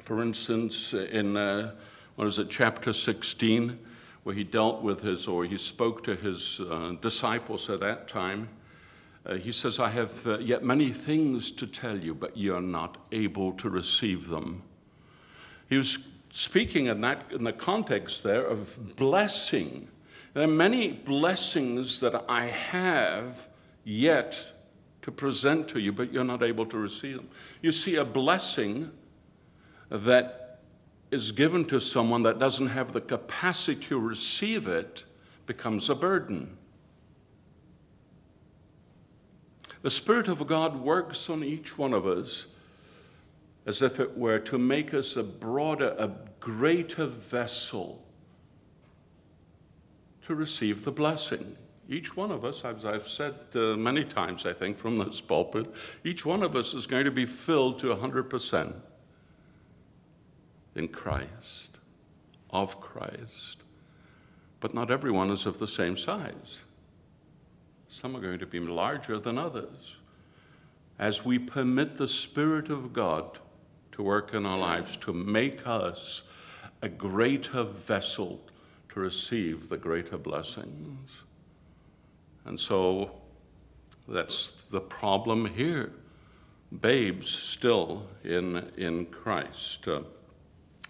for 0.00 0.22
instance, 0.22 0.94
in, 0.94 1.36
uh, 1.36 1.74
what 2.16 2.26
is 2.26 2.38
it, 2.38 2.48
chapter 2.48 2.94
16, 2.94 3.78
where 4.22 4.34
he 4.34 4.44
dealt 4.44 4.80
with 4.80 5.02
his, 5.02 5.28
or 5.28 5.44
he 5.44 5.58
spoke 5.58 6.02
to 6.04 6.16
his 6.16 6.58
uh, 6.60 6.94
disciples 7.02 7.68
at 7.68 7.80
that 7.80 8.08
time. 8.08 8.48
Uh, 9.26 9.34
he 9.34 9.52
says, 9.52 9.78
I 9.78 9.90
have 9.90 10.26
uh, 10.26 10.38
yet 10.38 10.64
many 10.64 10.88
things 10.88 11.50
to 11.50 11.66
tell 11.66 11.98
you, 11.98 12.14
but 12.14 12.34
you 12.34 12.54
are 12.54 12.62
not 12.62 12.96
able 13.12 13.52
to 13.52 13.68
receive 13.68 14.30
them. 14.30 14.62
He 15.70 15.76
was 15.76 15.98
speaking 16.30 16.86
in, 16.86 17.00
that, 17.00 17.26
in 17.30 17.44
the 17.44 17.52
context 17.52 18.24
there 18.24 18.44
of 18.44 18.96
blessing. 18.96 19.88
There 20.34 20.42
are 20.42 20.48
many 20.48 20.92
blessings 20.92 22.00
that 22.00 22.24
I 22.28 22.46
have 22.46 23.48
yet 23.84 24.52
to 25.02 25.12
present 25.12 25.68
to 25.68 25.78
you, 25.78 25.92
but 25.92 26.12
you're 26.12 26.24
not 26.24 26.42
able 26.42 26.66
to 26.66 26.76
receive 26.76 27.16
them. 27.16 27.28
You 27.62 27.70
see, 27.70 27.94
a 27.94 28.04
blessing 28.04 28.90
that 29.90 30.60
is 31.12 31.30
given 31.30 31.64
to 31.66 31.80
someone 31.80 32.24
that 32.24 32.40
doesn't 32.40 32.68
have 32.68 32.92
the 32.92 33.00
capacity 33.00 33.80
to 33.86 33.98
receive 33.98 34.66
it 34.66 35.04
becomes 35.46 35.88
a 35.88 35.94
burden. 35.94 36.56
The 39.82 39.90
Spirit 39.90 40.26
of 40.26 40.46
God 40.48 40.80
works 40.80 41.30
on 41.30 41.44
each 41.44 41.78
one 41.78 41.94
of 41.94 42.06
us 42.06 42.46
as 43.66 43.82
if 43.82 44.00
it 44.00 44.16
were 44.16 44.38
to 44.38 44.58
make 44.58 44.94
us 44.94 45.16
a 45.16 45.22
broader, 45.22 45.94
a 45.98 46.10
greater 46.40 47.06
vessel 47.06 48.02
to 50.26 50.34
receive 50.34 50.84
the 50.84 50.92
blessing. 50.92 51.56
Each 51.88 52.16
one 52.16 52.30
of 52.30 52.44
us, 52.44 52.64
as 52.64 52.84
I've 52.84 53.08
said 53.08 53.34
uh, 53.54 53.76
many 53.76 54.04
times, 54.04 54.46
I 54.46 54.52
think, 54.52 54.78
from 54.78 54.96
this 54.96 55.20
pulpit, 55.20 55.66
each 56.04 56.24
one 56.24 56.42
of 56.42 56.54
us 56.54 56.72
is 56.72 56.86
going 56.86 57.04
to 57.04 57.10
be 57.10 57.26
filled 57.26 57.80
to 57.80 57.88
100% 57.88 58.72
in 60.76 60.88
Christ, 60.88 61.78
of 62.50 62.80
Christ. 62.80 63.58
But 64.60 64.72
not 64.72 64.90
everyone 64.90 65.30
is 65.30 65.46
of 65.46 65.58
the 65.58 65.66
same 65.66 65.96
size. 65.96 66.62
Some 67.88 68.14
are 68.14 68.20
going 68.20 68.38
to 68.38 68.46
be 68.46 68.60
larger 68.60 69.18
than 69.18 69.36
others. 69.36 69.96
As 70.98 71.24
we 71.24 71.38
permit 71.38 71.96
the 71.96 72.06
Spirit 72.06 72.70
of 72.70 72.92
God 72.92 73.38
to 73.92 74.02
work 74.02 74.34
in 74.34 74.46
our 74.46 74.58
lives, 74.58 74.96
to 74.98 75.12
make 75.12 75.66
us 75.66 76.22
a 76.82 76.88
greater 76.88 77.64
vessel 77.64 78.40
to 78.90 79.00
receive 79.00 79.68
the 79.68 79.76
greater 79.76 80.18
blessings. 80.18 81.22
And 82.44 82.58
so 82.58 83.12
that's 84.08 84.52
the 84.70 84.80
problem 84.80 85.46
here. 85.46 85.92
Babes 86.80 87.28
still 87.28 88.06
in, 88.24 88.70
in 88.76 89.06
Christ. 89.06 89.88
Uh, 89.88 90.02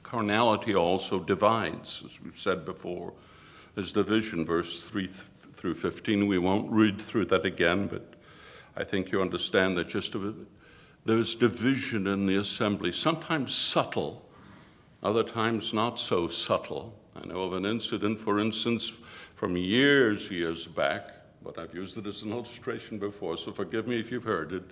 carnality 0.02 0.75
also 0.75 1.19
divides, 1.19 2.02
as 2.04 2.21
we've 2.21 2.38
said 2.38 2.64
before. 2.64 3.12
There's 3.75 3.92
division, 3.92 4.45
verse 4.45 4.83
3 4.83 5.07
th- 5.07 5.21
through 5.52 5.75
15. 5.75 6.26
We 6.26 6.38
won't 6.38 6.71
read 6.71 7.00
through 7.00 7.26
that 7.26 7.45
again, 7.45 7.87
but 7.87 8.14
I 8.76 8.85
think 8.85 9.12
you 9.12 9.21
understand 9.21 9.76
that 9.76 9.88
just 9.88 10.14
a, 10.14 10.35
there's 11.04 11.35
division 11.35 12.07
in 12.07 12.26
the 12.26 12.37
assembly, 12.37 12.92
sometimes 12.92 13.54
subtle, 13.54 14.28
other 15.02 15.25
times 15.25 15.73
not 15.73 15.99
so 15.99 16.28
subtle. 16.28 16.99
I 17.16 17.26
know 17.26 17.42
of 17.42 17.54
an 17.54 17.64
incident, 17.64 18.21
for 18.21 18.38
instance, 18.38 18.92
from 19.35 19.57
years, 19.57 20.30
years 20.30 20.66
back, 20.66 21.09
but 21.42 21.59
I've 21.59 21.75
used 21.75 21.97
it 21.97 22.07
as 22.07 22.23
an 22.23 22.33
illustration 22.33 22.99
before, 22.99 23.37
so 23.37 23.52
forgive 23.52 23.87
me 23.87 23.99
if 23.99 24.11
you've 24.12 24.25
heard 24.25 24.52
it. 24.52 24.64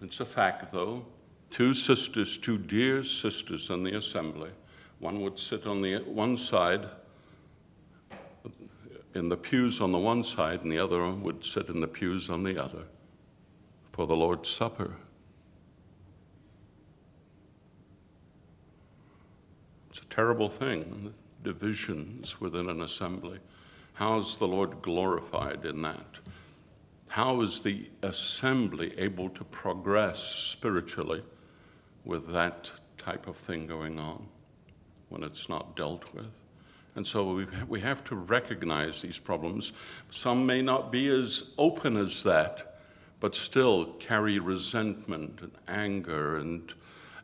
It's 0.00 0.20
a 0.20 0.24
fact, 0.24 0.72
though. 0.72 1.04
Two 1.50 1.74
sisters, 1.74 2.38
two 2.38 2.58
dear 2.58 3.02
sisters 3.02 3.70
in 3.70 3.82
the 3.82 3.96
assembly. 3.96 4.50
One 4.98 5.20
would 5.22 5.38
sit 5.38 5.66
on 5.66 5.82
the 5.82 5.98
one 6.00 6.36
side, 6.36 6.88
in 9.14 9.28
the 9.28 9.36
pews 9.36 9.80
on 9.80 9.92
the 9.92 9.98
one 9.98 10.22
side, 10.22 10.62
and 10.62 10.70
the 10.70 10.78
other 10.78 11.08
would 11.10 11.44
sit 11.44 11.68
in 11.68 11.80
the 11.80 11.88
pews 11.88 12.30
on 12.30 12.42
the 12.42 12.62
other 12.62 12.84
for 13.92 14.06
the 14.06 14.16
Lord's 14.16 14.48
Supper. 14.48 14.96
It's 19.88 20.00
a 20.00 20.04
terrible 20.16 20.48
thing, 20.48 21.12
divisions 21.44 22.40
within 22.40 22.70
an 22.70 22.80
assembly. 22.80 23.38
How 23.92 24.16
is 24.16 24.38
the 24.38 24.48
Lord 24.48 24.80
glorified 24.80 25.66
in 25.66 25.82
that? 25.82 26.20
How 27.08 27.42
is 27.42 27.60
the 27.60 27.90
assembly 28.02 28.94
able 28.96 29.28
to 29.28 29.44
progress 29.44 30.22
spiritually 30.22 31.22
with 32.06 32.32
that 32.32 32.70
type 32.96 33.26
of 33.26 33.36
thing 33.36 33.66
going 33.66 33.98
on 33.98 34.26
when 35.10 35.22
it's 35.22 35.50
not 35.50 35.76
dealt 35.76 36.14
with? 36.14 36.32
And 36.94 37.06
so 37.06 37.34
we, 37.34 37.46
we 37.68 37.80
have 37.80 38.02
to 38.04 38.16
recognize 38.16 39.02
these 39.02 39.18
problems. 39.18 39.74
Some 40.10 40.46
may 40.46 40.62
not 40.62 40.90
be 40.90 41.08
as 41.08 41.50
open 41.58 41.94
as 41.98 42.22
that, 42.22 42.78
but 43.20 43.34
still 43.34 43.92
carry 43.98 44.38
resentment 44.38 45.42
and 45.42 45.52
anger 45.68 46.38
and, 46.38 46.72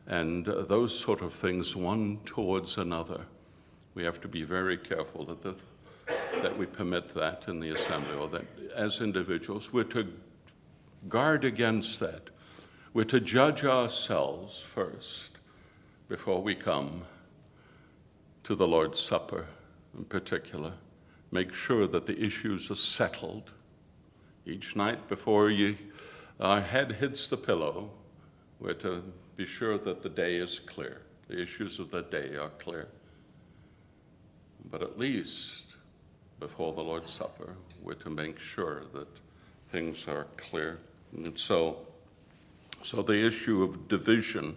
and 0.07 0.47
uh, 0.47 0.63
those 0.63 0.97
sort 0.97 1.21
of 1.21 1.33
things 1.33 1.75
one 1.75 2.19
towards 2.25 2.77
another. 2.77 3.25
We 3.95 4.03
have 4.03 4.19
to 4.21 4.27
be 4.27 4.43
very 4.43 4.77
careful 4.77 5.25
that 5.25 5.43
the 5.43 5.55
that 6.41 6.57
we 6.57 6.65
permit 6.65 7.13
that 7.13 7.45
in 7.47 7.59
the 7.59 7.69
assembly 7.69 8.15
or 8.15 8.27
that 8.27 8.45
as 8.75 8.99
individuals 8.99 9.71
we're 9.71 9.83
to 9.85 10.11
guard 11.07 11.45
against 11.45 11.99
that. 11.99 12.29
We're 12.93 13.05
to 13.05 13.19
judge 13.19 13.63
ourselves 13.63 14.61
first 14.61 15.37
before 16.07 16.41
we 16.41 16.55
come 16.55 17.03
to 18.43 18.55
the 18.55 18.67
Lord's 18.67 18.99
Supper 18.99 19.47
in 19.97 20.05
particular. 20.05 20.73
Make 21.31 21.53
sure 21.53 21.87
that 21.87 22.05
the 22.05 22.19
issues 22.19 22.69
are 22.69 22.75
settled 22.75 23.51
each 24.45 24.75
night 24.75 25.07
before 25.07 25.49
you, 25.49 25.77
our 26.39 26.61
head 26.61 26.93
hits 26.93 27.27
the 27.27 27.37
pillow. 27.37 27.89
We're 28.59 28.73
to 28.75 29.03
be 29.35 29.45
sure 29.45 29.77
that 29.77 30.03
the 30.03 30.09
day 30.09 30.35
is 30.35 30.59
clear, 30.59 31.01
the 31.27 31.41
issues 31.41 31.79
of 31.79 31.91
the 31.91 32.03
day 32.03 32.35
are 32.35 32.51
clear. 32.59 32.87
But 34.69 34.81
at 34.81 34.97
least 34.97 35.75
before 36.39 36.73
the 36.73 36.81
Lord's 36.81 37.11
Supper, 37.11 37.55
we're 37.81 37.93
to 37.95 38.09
make 38.09 38.39
sure 38.39 38.83
that 38.93 39.07
things 39.67 40.07
are 40.07 40.27
clear. 40.37 40.79
And 41.15 41.37
so, 41.37 41.77
so 42.81 43.01
the 43.01 43.25
issue 43.25 43.63
of 43.63 43.87
division. 43.87 44.55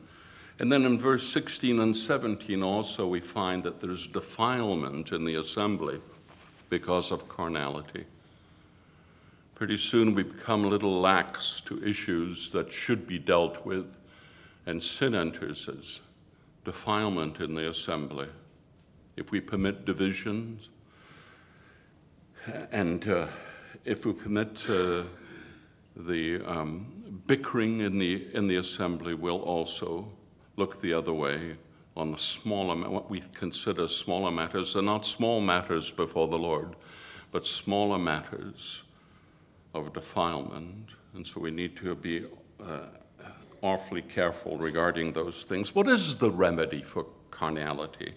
And 0.58 0.70
then 0.72 0.84
in 0.84 0.98
verse 0.98 1.28
16 1.28 1.80
and 1.80 1.96
17 1.96 2.62
also 2.62 3.06
we 3.06 3.20
find 3.20 3.62
that 3.64 3.80
there's 3.80 4.06
defilement 4.06 5.12
in 5.12 5.24
the 5.24 5.36
assembly 5.36 6.00
because 6.70 7.10
of 7.10 7.28
carnality. 7.28 8.04
Pretty 9.54 9.76
soon 9.76 10.14
we 10.14 10.22
become 10.22 10.64
a 10.64 10.68
little 10.68 11.00
lax 11.00 11.62
to 11.62 11.82
issues 11.82 12.50
that 12.50 12.72
should 12.72 13.06
be 13.06 13.18
dealt 13.18 13.64
with, 13.64 13.96
and 14.66 14.82
sin 14.82 15.14
enters 15.14 15.68
as 15.68 16.00
defilement 16.64 17.40
in 17.40 17.54
the 17.54 17.68
assembly. 17.70 18.28
If 19.16 19.30
we 19.30 19.40
permit 19.40 19.84
divisions, 19.84 20.68
and 22.70 23.08
uh, 23.08 23.28
if 23.84 24.04
we 24.04 24.12
permit 24.12 24.68
uh, 24.68 25.04
the 25.96 26.42
um, 26.44 27.22
bickering 27.26 27.80
in 27.80 27.98
the, 27.98 28.26
in 28.34 28.48
the 28.48 28.56
assembly, 28.56 29.14
we'll 29.14 29.40
also 29.40 30.08
look 30.56 30.80
the 30.80 30.92
other 30.92 31.12
way 31.12 31.56
on 31.96 32.12
the 32.12 32.18
smaller, 32.18 32.76
what 32.88 33.08
we 33.10 33.22
consider 33.32 33.88
smaller 33.88 34.30
matters. 34.30 34.74
They're 34.74 34.82
not 34.82 35.06
small 35.06 35.40
matters 35.40 35.90
before 35.90 36.28
the 36.28 36.38
Lord, 36.38 36.76
but 37.32 37.46
smaller 37.46 37.98
matters 37.98 38.82
of 39.72 39.92
defilement. 39.92 40.90
And 41.14 41.26
so 41.26 41.40
we 41.40 41.50
need 41.50 41.76
to 41.76 41.94
be 41.94 42.26
uh, 42.62 42.80
awfully 43.66 44.02
careful 44.02 44.56
regarding 44.56 45.12
those 45.12 45.42
things. 45.42 45.74
What 45.74 45.88
is 45.88 46.18
the 46.18 46.30
remedy 46.30 46.82
for 46.82 47.06
carnality? 47.30 48.14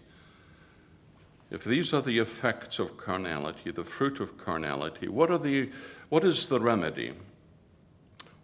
If 1.50 1.64
these 1.64 1.92
are 1.92 2.02
the 2.04 2.20
effects 2.20 2.78
of 2.78 2.96
carnality, 2.98 3.72
the 3.72 3.84
fruit 3.84 4.20
of 4.20 4.38
carnality, 4.38 5.08
what, 5.08 5.32
are 5.32 5.40
the, 5.40 5.72
what 6.10 6.24
is 6.24 6.46
the 6.46 6.60
remedy? 6.60 7.14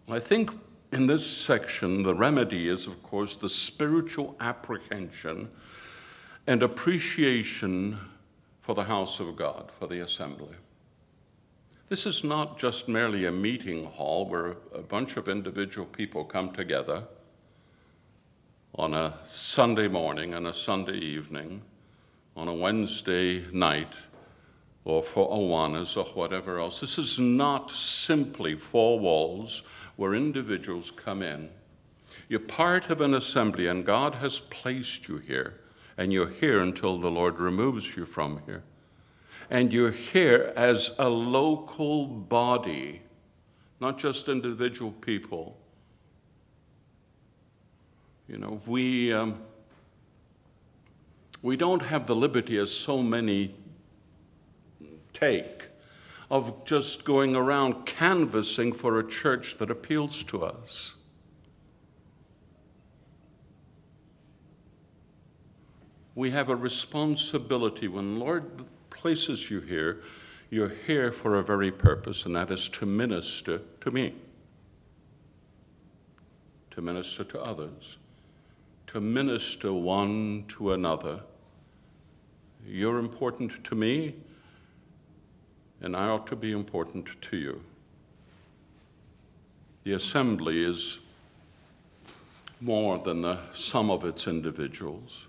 Well, 0.08 0.18
I 0.18 0.20
think 0.20 0.50
in 0.92 1.06
this 1.06 1.26
section, 1.26 2.02
the 2.02 2.16
remedy 2.16 2.68
is, 2.68 2.88
of 2.88 3.04
course, 3.04 3.38
the 3.38 3.50
spiritual 3.50 4.36
apprehension 4.40 5.50
and 6.48 6.64
appreciation 6.64 8.00
for 8.62 8.74
the 8.74 8.86
house 8.86 9.20
of 9.20 9.36
God, 9.36 9.72
for 9.78 9.88
the 9.88 10.00
assembly. 10.00 10.56
This 11.88 12.08
is 12.08 12.24
not 12.24 12.58
just 12.58 12.88
merely 12.88 13.26
a 13.26 13.32
meeting 13.32 13.84
hall 13.84 14.26
where 14.28 14.58
a 14.74 14.82
bunch 14.82 15.18
of 15.18 15.30
individual 15.30 15.86
people 15.86 16.26
come 16.26 16.52
together 16.52 17.04
on 18.74 18.96
a 18.96 19.20
Sunday 19.28 19.88
morning 19.88 20.34
and 20.34 20.48
a 20.48 20.54
Sunday 20.54 20.98
evening 20.98 21.62
on 22.36 22.48
a 22.48 22.54
Wednesday 22.54 23.46
night 23.52 23.94
or 24.84 25.04
for 25.04 25.30
Awanas 25.30 25.96
or 25.96 26.06
whatever 26.16 26.60
else. 26.60 26.80
This 26.80 26.98
is 26.98 27.20
not 27.20 27.70
simply 27.70 28.56
four 28.56 29.00
walls 29.00 29.62
where 29.96 30.16
individuals 30.16 30.90
come 30.90 31.22
in. 31.22 31.50
You're 32.28 32.40
part 32.40 32.90
of 32.90 33.00
an 33.00 33.14
assembly, 33.14 33.68
and 33.68 33.86
God 33.86 34.16
has 34.16 34.40
placed 34.40 35.08
you 35.08 35.18
here, 35.18 35.60
and 35.98 36.12
you're 36.12 36.30
here 36.30 36.62
until 36.62 36.98
the 36.98 37.12
Lord 37.12 37.40
removes 37.40 37.96
you 37.96 38.06
from 38.06 38.42
here. 38.48 38.64
And 39.50 39.72
you're 39.72 39.92
here 39.92 40.54
as 40.56 40.92
a 40.98 41.10
local 41.10 42.08
body, 42.08 43.02
not 43.80 43.98
just 43.98 44.28
individual 44.30 44.92
people. 44.92 45.58
You 48.28 48.38
know, 48.38 48.62
we. 48.66 49.14
Um, 49.14 49.40
we 51.46 51.56
don't 51.56 51.84
have 51.84 52.08
the 52.08 52.16
liberty, 52.16 52.58
as 52.58 52.72
so 52.72 53.04
many 53.04 53.54
take, 55.14 55.68
of 56.32 56.66
just 56.66 57.06
going 57.06 57.36
around 57.36 57.86
canvassing 57.86 58.74
for 58.74 58.98
a 58.98 59.08
church 59.08 59.60
that 59.60 59.70
appeals 59.70 60.24
to 60.24 60.44
us. 60.44 60.96
We 66.16 66.32
have 66.32 66.50
a 66.50 66.56
responsibility 66.56 67.88
when 67.88 68.18
Lord 68.18 68.66
places 68.96 69.52
you 69.52 69.62
here, 69.62 70.02
you're 70.50 70.74
here 70.88 71.12
for 71.12 71.36
a 71.36 71.44
very 71.44 71.72
purpose, 71.72 72.26
and 72.26 72.36
that 72.36 72.50
is 72.50 72.68
to 72.70 72.86
minister 72.86 73.62
to 73.82 73.92
me, 73.92 74.16
to 76.72 76.82
minister 76.82 77.24
to 77.24 77.42
others, 77.42 77.98
to 78.88 79.00
minister 79.00 79.72
one 79.72 80.46
to 80.48 80.74
another 80.74 81.22
you're 82.68 83.00
important 83.00 83.64
to 83.66 83.76
me. 83.76 84.16
and 85.82 85.96
I 85.96 86.08
ought 86.08 86.26
to 86.28 86.36
be 86.36 86.52
important 86.52 87.22
to 87.30 87.38
you. 87.38 87.62
The 89.84 89.92
assembly 89.92 90.64
is 90.64 91.00
more 92.60 92.98
than 92.98 93.22
the 93.22 93.40
sum 93.54 93.92
of 93.92 94.04
its 94.04 94.26
individuals. 94.26 95.26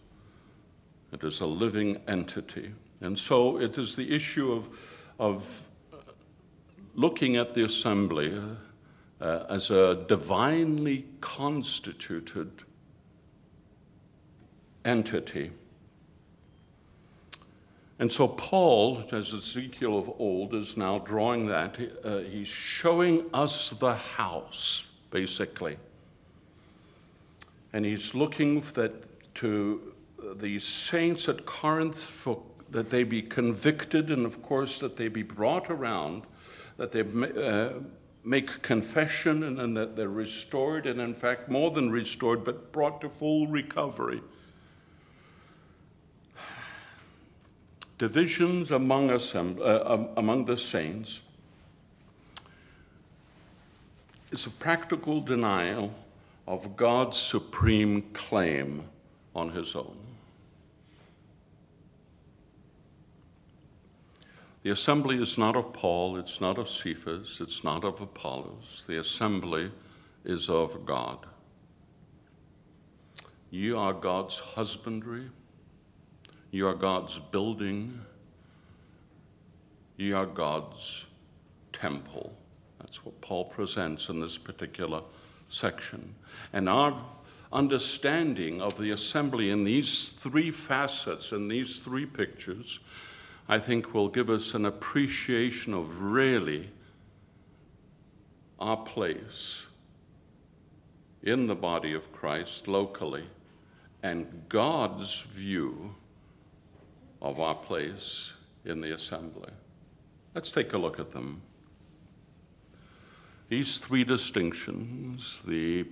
It 1.12 1.24
is 1.24 1.40
a 1.40 1.46
living 1.46 2.00
entity. 2.06 2.72
And 3.00 3.18
so 3.18 3.58
it 3.58 3.78
is 3.78 3.96
the 3.96 4.14
issue 4.14 4.52
of, 4.52 4.68
of 5.18 5.68
looking 6.94 7.36
at 7.36 7.54
the 7.54 7.64
assembly 7.64 8.40
uh, 9.20 9.44
as 9.48 9.70
a 9.70 10.04
divinely 10.08 11.06
constituted 11.20 12.50
entity. 14.84 15.50
And 17.98 18.12
so, 18.12 18.28
Paul, 18.28 19.04
as 19.10 19.32
Ezekiel 19.32 19.98
of 19.98 20.12
old, 20.18 20.54
is 20.54 20.76
now 20.76 20.98
drawing 20.98 21.46
that. 21.46 21.78
Uh, 22.04 22.18
he's 22.18 22.48
showing 22.48 23.24
us 23.32 23.70
the 23.70 23.94
house, 23.94 24.84
basically. 25.10 25.78
And 27.72 27.86
he's 27.86 28.14
looking 28.14 28.60
that 28.74 29.34
to 29.36 29.94
the 30.34 30.58
saints 30.58 31.28
at 31.28 31.46
Corinth 31.46 32.06
for, 32.06 32.42
that 32.76 32.90
they 32.90 33.04
be 33.04 33.22
convicted, 33.22 34.10
and 34.10 34.26
of 34.26 34.42
course, 34.42 34.80
that 34.80 34.96
they 34.96 35.08
be 35.08 35.22
brought 35.22 35.70
around, 35.70 36.24
that 36.76 36.92
they 36.92 37.00
uh, 37.00 37.80
make 38.22 38.60
confession, 38.60 39.42
and, 39.42 39.74
that 39.76 39.96
they're 39.96 40.08
restored, 40.08 40.86
and 40.86 41.00
in 41.00 41.14
fact, 41.14 41.48
more 41.48 41.70
than 41.70 41.90
restored, 41.90 42.44
but 42.44 42.72
brought 42.72 43.00
to 43.00 43.08
full 43.08 43.46
recovery. 43.46 44.20
divisions 47.98 48.70
among, 48.70 49.08
assemb- 49.08 49.58
uh, 49.58 49.82
um, 49.86 50.08
among 50.18 50.44
the 50.44 50.56
saints 50.56 51.22
is 54.30 54.44
a 54.44 54.50
practical 54.50 55.22
denial 55.22 55.94
of 56.46 56.76
God's 56.76 57.16
supreme 57.16 58.02
claim 58.12 58.84
on 59.34 59.50
his 59.50 59.74
own. 59.74 60.05
The 64.66 64.72
assembly 64.72 65.22
is 65.22 65.38
not 65.38 65.54
of 65.54 65.72
Paul, 65.72 66.16
it's 66.16 66.40
not 66.40 66.58
of 66.58 66.68
Cephas, 66.68 67.38
it's 67.40 67.62
not 67.62 67.84
of 67.84 68.00
Apollos. 68.00 68.82
The 68.88 68.98
assembly 68.98 69.70
is 70.24 70.50
of 70.50 70.84
God. 70.84 71.24
Ye 73.48 73.72
are 73.72 73.92
God's 73.92 74.40
husbandry 74.40 75.30
you 76.50 76.66
are 76.66 76.74
God's 76.74 77.18
building. 77.18 78.00
You 79.98 80.16
are 80.16 80.24
God's 80.24 81.04
temple. 81.72 82.36
That's 82.78 83.04
what 83.04 83.20
Paul 83.20 83.44
presents 83.44 84.08
in 84.08 84.20
this 84.20 84.38
particular 84.38 85.02
section. 85.50 86.14
And 86.54 86.66
our 86.68 86.98
understanding 87.52 88.62
of 88.62 88.78
the 88.78 88.92
assembly 88.92 89.50
in 89.50 89.64
these 89.64 90.08
three 90.08 90.50
facets, 90.50 91.32
in 91.32 91.46
these 91.48 91.80
three 91.80 92.06
pictures, 92.06 92.80
I 93.48 93.58
think 93.58 93.94
will 93.94 94.08
give 94.08 94.28
us 94.28 94.54
an 94.54 94.64
appreciation 94.64 95.72
of 95.72 96.00
really 96.02 96.70
our 98.58 98.76
place 98.76 99.66
in 101.22 101.46
the 101.46 101.54
body 101.54 101.92
of 101.92 102.12
Christ 102.12 102.66
locally 102.66 103.24
and 104.02 104.44
God's 104.48 105.20
view 105.20 105.94
of 107.22 107.40
our 107.40 107.54
place 107.54 108.32
in 108.64 108.80
the 108.80 108.94
assembly. 108.94 109.50
Let's 110.34 110.50
take 110.50 110.72
a 110.72 110.78
look 110.78 110.98
at 110.98 111.10
them. 111.10 111.42
These 113.48 113.78
three 113.78 114.04
distinctions, 114.04 115.38
the 115.46 115.86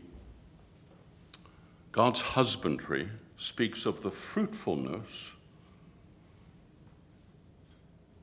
God's 1.92 2.20
husbandry 2.20 3.08
speaks 3.36 3.86
of 3.86 4.02
the 4.02 4.10
fruitfulness 4.10 5.34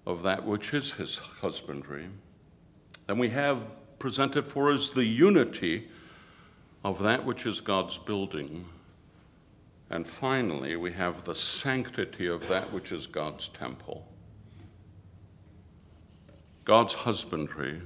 of 0.06 0.24
that 0.24 0.46
which 0.46 0.74
is 0.74 0.94
his 0.94 1.18
husbandry. 1.18 2.08
And 3.08 3.20
we 3.20 3.30
have 3.30 3.68
presented 4.00 4.48
for 4.48 4.72
us 4.72 4.90
the 4.90 5.06
unity 5.06 5.90
of 6.84 7.02
that 7.04 7.26
which 7.26 7.46
is 7.46 7.62
God's 7.62 7.98
building 7.98 8.66
and 9.92 10.08
finally, 10.08 10.78
we 10.78 10.94
have 10.94 11.26
the 11.26 11.36
sanctity 11.36 12.26
of 12.26 12.48
that 12.48 12.72
which 12.72 12.94
is 12.94 13.08
God's 13.08 13.50
temple. 13.50 14.08
God's 16.64 16.94
husbandry. 16.94 17.82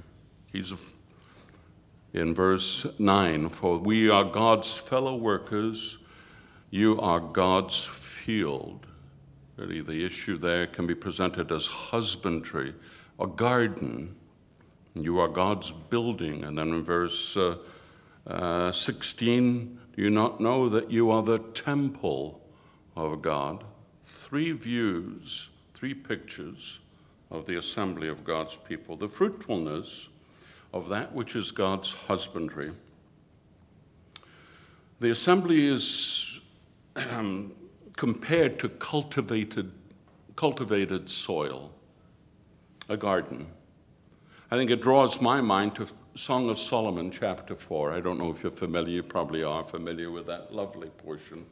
He's 0.52 0.72
in 2.12 2.32
verse 2.32 2.86
9 3.00 3.48
For 3.48 3.78
we 3.78 4.08
are 4.08 4.22
God's 4.22 4.76
fellow 4.76 5.16
workers, 5.16 5.98
you 6.70 6.98
are 7.00 7.18
God's 7.18 7.84
field. 7.84 8.86
Really, 9.56 9.80
the 9.80 10.04
issue 10.04 10.36
there 10.36 10.66
can 10.66 10.86
be 10.86 10.94
presented 10.94 11.50
as 11.50 11.66
husbandry, 11.66 12.74
a 13.18 13.26
garden. 13.26 14.14
You 14.94 15.18
are 15.18 15.28
God's 15.28 15.72
building. 15.72 16.44
And 16.44 16.58
then 16.58 16.68
in 16.68 16.84
verse 16.84 17.36
uh, 17.36 17.56
uh, 18.26 18.70
16, 18.70 19.78
do 19.94 20.02
you 20.02 20.10
not 20.10 20.40
know 20.40 20.68
that 20.68 20.90
you 20.90 21.10
are 21.10 21.22
the 21.22 21.38
temple 21.38 22.40
of 22.94 23.22
God? 23.22 23.64
Three 24.04 24.52
views, 24.52 25.48
three 25.72 25.94
pictures 25.94 26.80
of 27.30 27.46
the 27.46 27.56
assembly 27.56 28.08
of 28.08 28.24
God's 28.24 28.58
people. 28.58 28.94
The 28.96 29.08
fruitfulness 29.08 30.10
of 30.74 30.90
that 30.90 31.14
which 31.14 31.34
is 31.34 31.50
God's 31.50 31.92
husbandry. 31.92 32.72
The 35.00 35.10
assembly 35.10 35.66
is 35.66 36.40
um, 36.96 37.52
compared 37.96 38.58
to 38.58 38.68
cultivated, 38.68 39.72
cultivated 40.36 41.08
soil, 41.08 41.72
a 42.88 42.96
garden. 42.96 43.46
I 44.50 44.56
think 44.56 44.70
it 44.70 44.82
draws 44.82 45.20
my 45.20 45.40
mind 45.40 45.74
to 45.76 45.88
Song 46.14 46.48
of 46.48 46.58
Solomon, 46.58 47.10
chapter 47.10 47.56
4. 47.56 47.92
I 47.92 48.00
don't 48.00 48.18
know 48.18 48.30
if 48.30 48.42
you're 48.42 48.52
familiar, 48.52 48.96
you 48.96 49.02
probably 49.02 49.42
are 49.42 49.64
familiar 49.64 50.10
with 50.10 50.26
that 50.26 50.54
lovely 50.54 50.88
portion, 50.88 51.46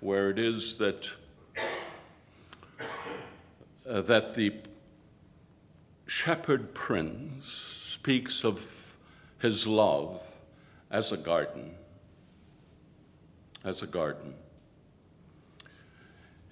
where 0.00 0.30
it 0.30 0.38
is 0.38 0.76
that, 0.76 1.12
uh, 3.88 4.00
that 4.02 4.34
the 4.34 4.54
shepherd 6.06 6.74
prince 6.74 7.46
speaks 7.46 8.44
of 8.44 8.94
his 9.38 9.66
love 9.66 10.22
as 10.90 11.12
a 11.12 11.16
garden. 11.16 11.74
As 13.64 13.82
a 13.82 13.86
garden. 13.86 14.34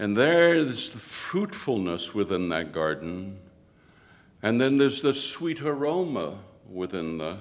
And 0.01 0.17
there 0.17 0.55
is 0.55 0.89
the 0.89 0.99
fruitfulness 0.99 2.15
within 2.15 2.49
that 2.49 2.73
garden. 2.73 3.39
And 4.43 4.59
then 4.59 4.79
there's 4.79 5.03
the 5.03 5.13
sweet 5.13 5.61
aroma 5.61 6.39
within, 6.73 7.19
the, 7.19 7.37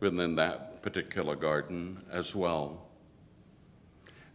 within 0.00 0.34
that 0.34 0.82
particular 0.82 1.36
garden 1.36 2.02
as 2.10 2.34
well. 2.34 2.88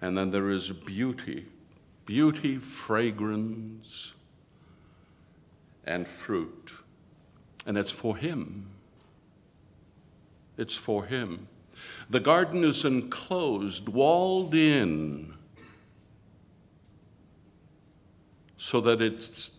And 0.02 0.18
then 0.18 0.30
there 0.30 0.50
is 0.52 0.72
beauty 0.72 1.48
beauty, 2.06 2.58
fragrance, 2.58 4.14
and 5.84 6.08
fruit. 6.08 6.72
And 7.66 7.78
it's 7.78 7.92
for 7.92 8.16
Him. 8.16 8.68
It's 10.58 10.78
for 10.78 11.08
Him. 11.08 11.50
The 12.10 12.22
garden 12.22 12.64
is 12.64 12.86
enclosed, 12.86 13.90
walled 13.90 14.56
in, 14.56 15.34
so 18.66 18.82
that 18.82 19.00
it's 19.00 19.52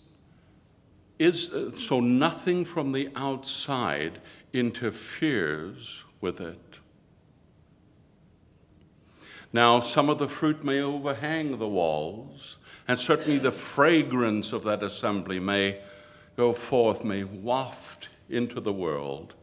is 1.16 1.48
so 1.78 2.00
nothing 2.00 2.64
from 2.64 2.90
the 2.90 3.08
outside 3.14 4.20
interferes 4.52 6.02
with 6.20 6.40
it. 6.40 6.58
Now, 9.52 9.78
some 9.78 10.10
of 10.10 10.18
the 10.18 10.26
fruit 10.26 10.64
may 10.64 10.80
overhang 10.80 11.56
the 11.56 11.68
walls, 11.68 12.56
and 12.88 12.98
certainly 12.98 13.38
the 13.38 13.52
fragrance 13.52 14.52
of 14.52 14.64
that 14.64 14.82
assembly 14.82 15.38
may 15.38 15.80
go 16.36 16.52
forth, 16.52 17.04
may 17.04 17.22
waft 17.22 18.08
into 18.28 18.60
the 18.60 18.72
world. 18.72 19.34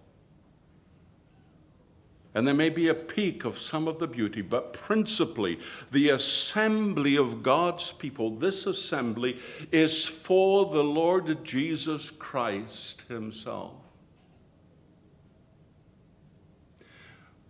And 2.35 2.47
there 2.47 2.55
may 2.55 2.69
be 2.69 2.87
a 2.87 2.95
peak 2.95 3.45
of 3.45 3.59
some 3.59 3.87
of 3.87 3.99
the 3.99 4.07
beauty, 4.07 4.41
but 4.41 4.73
principally, 4.73 5.59
the 5.91 6.09
assembly 6.09 7.15
of 7.15 7.43
God's 7.43 7.91
people, 7.91 8.31
this 8.31 8.65
assembly 8.65 9.39
is 9.71 10.07
for 10.07 10.65
the 10.73 10.83
Lord 10.83 11.43
Jesus 11.45 12.09
Christ 12.09 13.03
Himself. 13.07 13.73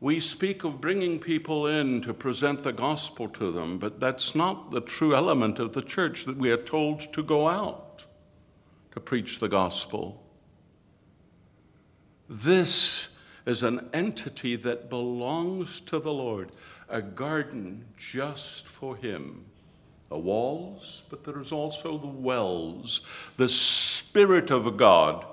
We 0.02 0.20
speak 0.20 0.66
of 0.66 0.82
bringing 0.82 1.18
people 1.18 1.66
in 1.66 2.02
to 2.02 2.14
present 2.14 2.60
the 2.64 2.74
gospel 2.74 3.30
to 3.30 3.54
them, 3.54 3.78
but 3.78 4.02
that's 4.02 4.36
not 4.36 4.72
the 4.72 4.82
true 4.82 5.16
element 5.16 5.60
of 5.60 5.72
the 5.72 5.82
church 5.82 6.26
that 6.26 6.36
we 6.36 6.52
are 6.52 6.58
told 6.58 7.14
to 7.14 7.24
go 7.24 7.48
out 7.48 8.06
to 8.92 9.00
preach 9.00 9.40
the 9.40 9.48
gospel. 9.48 10.22
This 12.28 13.13
is 13.46 13.64
an 13.64 13.90
entity 13.94 14.56
that 14.56 14.90
belongs 14.90 15.80
to 15.82 16.00
the 16.00 16.14
Lord, 16.14 16.50
a 16.90 17.02
garden 17.02 17.86
just 17.98 18.68
for 18.68 18.96
Him. 18.96 19.46
The 20.10 20.18
walls, 20.18 21.04
but 21.10 21.24
there 21.24 21.40
is 21.40 21.52
also 21.52 21.98
the 21.98 22.08
wells, 22.08 23.02
the 23.38 23.50
Spirit 23.50 24.52
of 24.52 24.78
God 24.78 25.26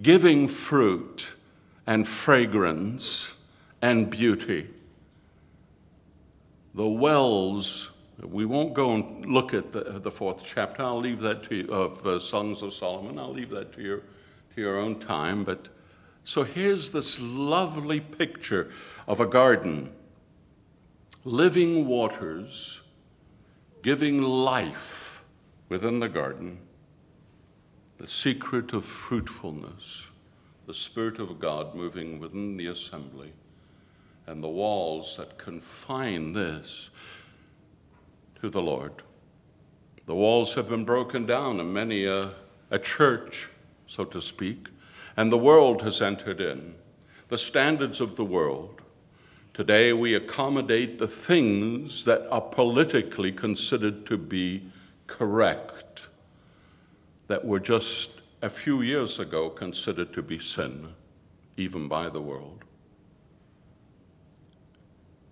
giving 0.00 0.46
fruit 0.46 1.34
and 1.86 2.06
fragrance 2.06 3.34
and 3.82 4.08
beauty. 4.08 4.68
The 6.74 6.88
wells, 6.88 7.90
we 8.22 8.44
won't 8.44 8.74
go 8.74 8.94
and 8.94 9.26
look 9.26 9.54
at 9.54 9.72
the, 9.72 9.98
the 9.98 10.10
fourth 10.10 10.42
chapter. 10.44 10.82
I'll 10.82 11.00
leave 11.00 11.20
that 11.20 11.42
to 11.44 11.56
you, 11.56 11.72
of 11.72 12.06
uh, 12.06 12.18
Songs 12.20 12.62
of 12.62 12.72
Solomon. 12.72 13.18
I'll 13.18 13.32
leave 13.32 13.50
that 13.50 13.72
to 13.74 13.82
your, 13.82 13.98
to 14.54 14.60
your 14.60 14.78
own 14.78 15.00
time. 15.00 15.44
But 15.44 15.68
so 16.28 16.44
here's 16.44 16.90
this 16.90 17.18
lovely 17.18 18.00
picture 18.00 18.70
of 19.06 19.18
a 19.18 19.24
garden, 19.24 19.90
living 21.24 21.86
waters 21.86 22.82
giving 23.80 24.20
life 24.20 25.24
within 25.70 26.00
the 26.00 26.08
garden, 26.10 26.58
the 27.96 28.06
secret 28.06 28.74
of 28.74 28.84
fruitfulness, 28.84 30.08
the 30.66 30.74
Spirit 30.74 31.18
of 31.18 31.40
God 31.40 31.74
moving 31.74 32.20
within 32.20 32.58
the 32.58 32.66
assembly, 32.66 33.32
and 34.26 34.44
the 34.44 34.48
walls 34.48 35.16
that 35.16 35.38
confine 35.38 36.34
this 36.34 36.90
to 38.42 38.50
the 38.50 38.60
Lord. 38.60 39.00
The 40.04 40.14
walls 40.14 40.52
have 40.56 40.68
been 40.68 40.84
broken 40.84 41.24
down 41.24 41.58
in 41.58 41.72
many 41.72 42.04
a, 42.04 42.32
a 42.70 42.78
church, 42.78 43.48
so 43.86 44.04
to 44.04 44.20
speak, 44.20 44.68
and 45.18 45.32
the 45.32 45.36
world 45.36 45.82
has 45.82 46.00
entered 46.00 46.40
in. 46.40 46.76
The 47.26 47.38
standards 47.38 48.00
of 48.00 48.14
the 48.14 48.24
world. 48.24 48.80
Today 49.52 49.92
we 49.92 50.14
accommodate 50.14 50.98
the 50.98 51.08
things 51.08 52.04
that 52.04 52.28
are 52.30 52.40
politically 52.40 53.32
considered 53.32 54.06
to 54.06 54.16
be 54.16 54.70
correct, 55.08 56.06
that 57.26 57.44
were 57.44 57.58
just 57.58 58.10
a 58.42 58.48
few 58.48 58.80
years 58.80 59.18
ago 59.18 59.50
considered 59.50 60.12
to 60.12 60.22
be 60.22 60.38
sin, 60.38 60.94
even 61.56 61.88
by 61.88 62.08
the 62.08 62.22
world. 62.22 62.62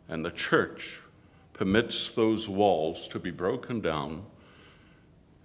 And 0.09 0.25
the 0.25 0.33
church 0.33 1.01
permits 1.53 2.11
those 2.11 2.49
walls 2.49 3.07
to 3.07 3.20
be 3.20 3.31
broken 3.31 3.81
down 3.81 4.25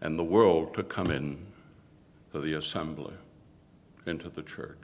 and 0.02 0.18
the 0.18 0.24
world 0.24 0.74
to 0.74 0.82
come 0.82 1.12
in 1.12 1.46
to 2.32 2.42
the 2.42 2.56
assembly, 2.56 3.14
into 4.06 4.30
the 4.30 4.42
church. 4.42 4.78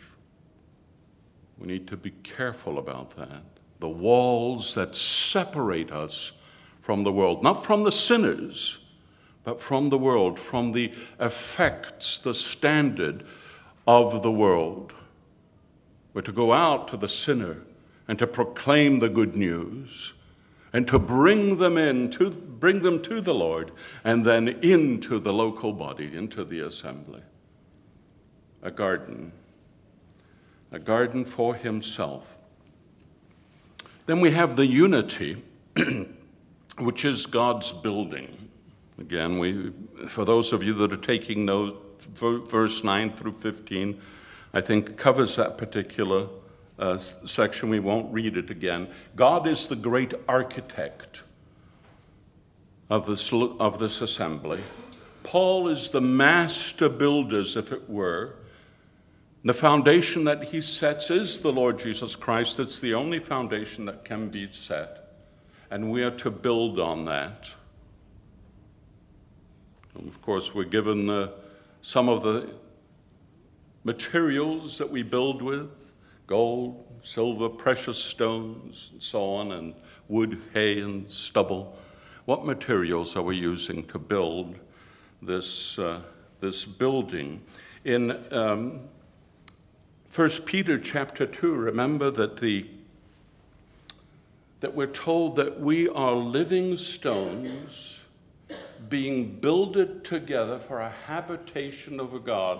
We 1.57 1.67
need 1.67 1.87
to 1.87 1.97
be 1.97 2.11
careful 2.11 2.77
about 2.77 3.15
that. 3.17 3.43
The 3.79 3.89
walls 3.89 4.73
that 4.75 4.95
separate 4.95 5.91
us 5.91 6.31
from 6.81 7.03
the 7.03 7.11
world, 7.11 7.43
not 7.43 7.65
from 7.65 7.83
the 7.83 7.91
sinners, 7.91 8.79
but 9.43 9.61
from 9.61 9.89
the 9.89 9.97
world, 9.97 10.39
from 10.39 10.71
the 10.71 10.91
effects, 11.19 12.17
the 12.17 12.33
standard 12.33 13.25
of 13.87 14.21
the 14.21 14.31
world. 14.31 14.93
We're 16.13 16.21
to 16.23 16.31
go 16.31 16.53
out 16.53 16.87
to 16.89 16.97
the 16.97 17.09
sinner 17.09 17.61
and 18.07 18.17
to 18.19 18.27
proclaim 18.27 18.99
the 18.99 19.09
good 19.09 19.35
news 19.35 20.13
and 20.73 20.87
to 20.87 20.99
bring 20.99 21.57
them 21.57 21.77
in 21.77 22.09
to 22.11 22.29
bring 22.29 22.81
them 22.81 23.01
to 23.03 23.21
the 23.21 23.33
Lord 23.33 23.71
and 24.03 24.25
then 24.25 24.47
into 24.47 25.19
the 25.19 25.33
local 25.33 25.73
body 25.73 26.15
into 26.15 26.43
the 26.43 26.59
assembly 26.59 27.21
a 28.61 28.71
garden 28.71 29.31
a 30.71 30.79
garden 30.79 31.23
for 31.25 31.55
himself 31.55 32.39
then 34.05 34.19
we 34.19 34.31
have 34.31 34.55
the 34.55 34.65
unity 34.65 35.43
which 36.79 37.05
is 37.05 37.25
God's 37.25 37.71
building 37.71 38.49
again 38.99 39.39
we 39.39 39.71
for 40.07 40.25
those 40.25 40.53
of 40.53 40.63
you 40.63 40.73
that 40.73 40.91
are 40.91 40.97
taking 40.97 41.45
note 41.45 41.83
verse 42.13 42.83
9 42.83 43.11
through 43.11 43.35
15 43.39 43.99
I 44.53 44.61
think 44.61 44.97
covers 44.97 45.35
that 45.35 45.57
particular 45.57 46.27
uh, 46.79 46.97
section. 46.97 47.69
We 47.69 47.79
won't 47.79 48.11
read 48.13 48.37
it 48.37 48.49
again. 48.49 48.87
God 49.15 49.47
is 49.47 49.67
the 49.67 49.75
great 49.75 50.13
architect 50.27 51.23
of 52.89 53.05
this, 53.05 53.31
of 53.33 53.79
this 53.79 54.01
assembly. 54.01 54.61
Paul 55.23 55.67
is 55.67 55.89
the 55.89 56.01
master 56.01 56.87
builder, 56.87 57.41
if 57.41 57.71
it 57.71 57.89
were. 57.89 58.35
The 59.47 59.53
foundation 59.53 60.25
that 60.25 60.43
he 60.43 60.59
sets 60.59 61.09
is 61.09 61.39
the 61.39 61.53
Lord 61.53 61.79
Jesus 61.79 62.17
Christ. 62.17 62.59
It's 62.59 62.81
the 62.81 62.93
only 62.93 63.19
foundation 63.19 63.85
that 63.85 64.03
can 64.03 64.27
be 64.27 64.51
set. 64.51 65.07
And 65.71 65.89
we 65.89 66.03
are 66.03 66.11
to 66.17 66.29
build 66.29 66.81
on 66.81 67.05
that. 67.05 67.49
And 69.95 70.05
of 70.09 70.21
course, 70.21 70.53
we're 70.53 70.65
given 70.65 71.05
the, 71.05 71.31
some 71.81 72.09
of 72.09 72.23
the 72.23 72.49
materials 73.85 74.77
that 74.79 74.91
we 74.91 75.01
build 75.01 75.41
with 75.41 75.69
gold, 76.27 76.85
silver, 77.01 77.47
precious 77.47 77.97
stones, 77.97 78.89
and 78.91 79.01
so 79.01 79.23
on, 79.23 79.53
and 79.53 79.73
wood, 80.09 80.41
hay, 80.53 80.81
and 80.81 81.07
stubble. 81.07 81.77
What 82.25 82.45
materials 82.45 83.15
are 83.15 83.23
we 83.23 83.37
using 83.37 83.85
to 83.85 83.97
build 83.97 84.55
this, 85.21 85.79
uh, 85.79 86.01
this 86.41 86.65
building? 86.65 87.41
In 87.85 88.11
um, 88.33 88.81
1 90.13 90.29
Peter 90.45 90.79
chapter 90.79 91.25
2, 91.25 91.53
remember 91.53 92.09
that, 92.09 92.37
the, 92.37 92.65
that 94.61 94.73
we're 94.73 94.87
told 94.87 95.35
that 95.35 95.59
we 95.59 95.87
are 95.89 96.13
living 96.13 96.77
stones 96.77 97.99
being 98.89 99.39
builded 99.39 100.03
together 100.03 100.59
for 100.59 100.79
a 100.79 100.89
habitation 100.89 101.99
of 101.99 102.13
a 102.13 102.19
God. 102.19 102.59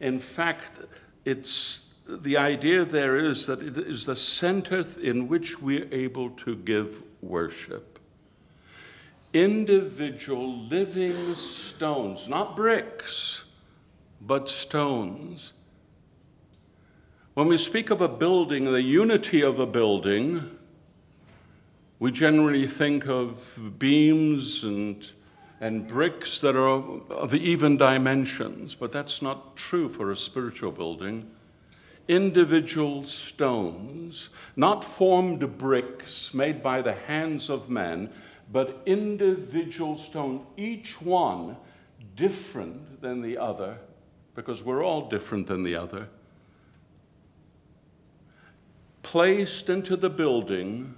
In 0.00 0.18
fact, 0.18 0.78
it's 1.24 1.88
the 2.08 2.36
idea 2.36 2.84
there 2.84 3.16
is 3.16 3.46
that 3.46 3.62
it 3.62 3.76
is 3.76 4.06
the 4.06 4.16
center 4.16 4.84
in 5.00 5.28
which 5.28 5.60
we're 5.60 5.88
able 5.92 6.30
to 6.30 6.56
give 6.56 7.02
worship. 7.20 7.98
Individual 9.34 10.58
living 10.64 11.34
stones, 11.34 12.28
not 12.28 12.56
bricks, 12.56 13.44
but 14.20 14.48
stones. 14.48 15.52
When 17.38 17.46
we 17.46 17.56
speak 17.56 17.90
of 17.90 18.00
a 18.00 18.08
building, 18.08 18.64
the 18.64 18.82
unity 18.82 19.42
of 19.42 19.60
a 19.60 19.66
building, 19.66 20.58
we 22.00 22.10
generally 22.10 22.66
think 22.66 23.06
of 23.06 23.78
beams 23.78 24.64
and, 24.64 25.08
and 25.60 25.86
bricks 25.86 26.40
that 26.40 26.56
are 26.56 26.66
of 26.66 27.32
even 27.36 27.76
dimensions, 27.76 28.74
but 28.74 28.90
that's 28.90 29.22
not 29.22 29.54
true 29.54 29.88
for 29.88 30.10
a 30.10 30.16
spiritual 30.16 30.72
building. 30.72 31.30
Individual 32.08 33.04
stones, 33.04 34.30
not 34.56 34.82
formed 34.82 35.58
bricks 35.58 36.34
made 36.34 36.60
by 36.60 36.82
the 36.82 36.94
hands 36.94 37.48
of 37.48 37.70
men, 37.70 38.10
but 38.50 38.82
individual 38.84 39.96
stone, 39.96 40.44
each 40.56 41.00
one 41.00 41.56
different 42.16 43.00
than 43.00 43.22
the 43.22 43.38
other, 43.38 43.78
because 44.34 44.64
we're 44.64 44.82
all 44.82 45.08
different 45.08 45.46
than 45.46 45.62
the 45.62 45.76
other, 45.76 46.08
placed 49.10 49.70
into 49.70 49.96
the 49.96 50.10
building 50.10 50.94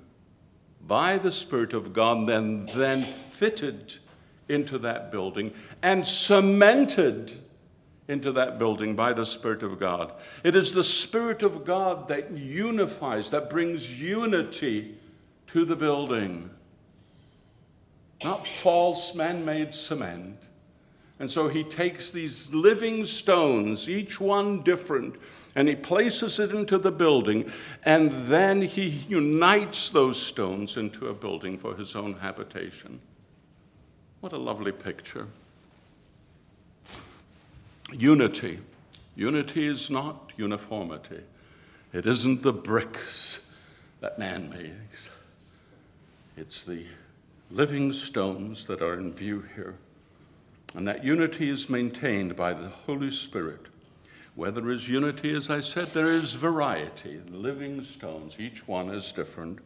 by 0.84 1.16
the 1.16 1.30
Spirit 1.30 1.72
of 1.72 1.92
God, 1.92 2.28
then, 2.28 2.66
then 2.74 3.04
fitted 3.04 3.98
into 4.48 4.78
that 4.78 5.12
building 5.12 5.54
and 5.80 6.04
cemented 6.04 7.30
into 8.08 8.32
that 8.32 8.58
building 8.58 8.96
by 8.96 9.12
the 9.12 9.24
Spirit 9.24 9.62
of 9.62 9.78
God. 9.78 10.12
It 10.42 10.56
is 10.56 10.72
the 10.72 10.82
Spirit 10.82 11.44
of 11.44 11.64
God 11.64 12.08
that 12.08 12.32
unifies, 12.32 13.30
that 13.30 13.48
brings 13.48 14.00
unity 14.02 14.98
to 15.52 15.64
the 15.64 15.76
building, 15.76 16.50
not 18.24 18.44
false 18.44 19.14
man 19.14 19.44
made 19.44 19.72
cement. 19.72 20.36
And 21.20 21.30
so 21.30 21.48
he 21.48 21.62
takes 21.62 22.12
these 22.12 22.52
living 22.52 23.04
stones, 23.04 23.90
each 23.90 24.18
one 24.18 24.62
different, 24.62 25.16
and 25.54 25.68
he 25.68 25.76
places 25.76 26.38
it 26.38 26.50
into 26.50 26.78
the 26.78 26.90
building, 26.90 27.52
and 27.84 28.10
then 28.26 28.62
he 28.62 29.04
unites 29.06 29.90
those 29.90 30.20
stones 30.20 30.78
into 30.78 31.08
a 31.08 31.14
building 31.14 31.58
for 31.58 31.76
his 31.76 31.94
own 31.94 32.14
habitation. 32.14 33.00
What 34.20 34.32
a 34.32 34.38
lovely 34.38 34.72
picture. 34.72 35.28
Unity. 37.92 38.60
Unity 39.14 39.66
is 39.66 39.90
not 39.90 40.32
uniformity. 40.38 41.20
It 41.92 42.06
isn't 42.06 42.42
the 42.42 42.52
bricks 42.54 43.40
that 44.00 44.18
man 44.18 44.48
makes, 44.48 45.10
it's 46.34 46.64
the 46.64 46.86
living 47.50 47.92
stones 47.92 48.64
that 48.66 48.80
are 48.80 48.94
in 48.94 49.12
view 49.12 49.44
here. 49.54 49.74
And 50.74 50.86
that 50.86 51.04
unity 51.04 51.50
is 51.50 51.68
maintained 51.68 52.36
by 52.36 52.54
the 52.54 52.68
Holy 52.68 53.10
Spirit, 53.10 53.66
Where 54.36 54.52
there 54.52 54.70
is 54.70 54.88
unity, 54.88 55.34
as 55.34 55.50
I 55.50 55.60
said, 55.60 55.92
there 55.92 56.12
is 56.12 56.34
variety. 56.34 57.20
Living 57.30 57.82
stones, 57.82 58.38
each 58.38 58.68
one 58.68 58.90
is 58.90 59.10
different, 59.10 59.58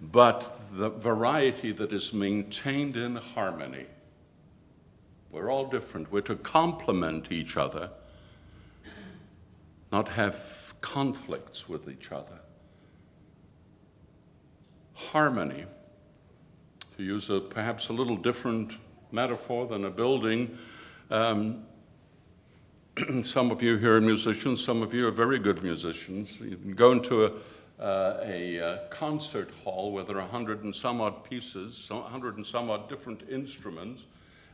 but 0.00 0.60
the 0.72 0.90
variety 0.90 1.72
that 1.72 1.92
is 1.92 2.12
maintained 2.12 2.96
in 2.96 3.16
harmony. 3.16 3.86
We're 5.32 5.50
all 5.50 5.66
different. 5.66 6.12
We're 6.12 6.20
to 6.22 6.36
complement 6.36 7.32
each 7.32 7.56
other, 7.56 7.90
not 9.90 10.08
have 10.08 10.74
conflicts 10.80 11.68
with 11.68 11.88
each 11.88 12.12
other. 12.12 12.38
Harmony, 14.94 15.66
to 16.96 17.02
use 17.02 17.28
a 17.28 17.40
perhaps 17.40 17.88
a 17.88 17.92
little 17.92 18.16
different 18.16 18.72
metaphor 19.12 19.66
than 19.66 19.84
a 19.84 19.90
building. 19.90 20.58
Um, 21.10 21.64
some 23.22 23.50
of 23.50 23.62
you 23.62 23.76
here 23.76 23.96
are 23.96 24.00
musicians, 24.00 24.64
some 24.64 24.82
of 24.82 24.94
you 24.94 25.06
are 25.06 25.10
very 25.10 25.38
good 25.38 25.62
musicians. 25.62 26.40
You 26.40 26.56
can 26.56 26.74
go 26.74 26.92
into 26.92 27.26
a, 27.26 27.32
uh, 27.78 28.20
a 28.24 28.58
uh, 28.58 28.78
concert 28.88 29.50
hall 29.62 29.92
where 29.92 30.02
there 30.02 30.16
are 30.16 30.20
a 30.20 30.26
hundred 30.26 30.64
and 30.64 30.74
some 30.74 31.00
odd 31.00 31.22
pieces, 31.24 31.88
a 31.90 32.00
hundred 32.00 32.36
and 32.36 32.46
some 32.46 32.70
odd 32.70 32.88
different 32.88 33.22
instruments, 33.28 34.04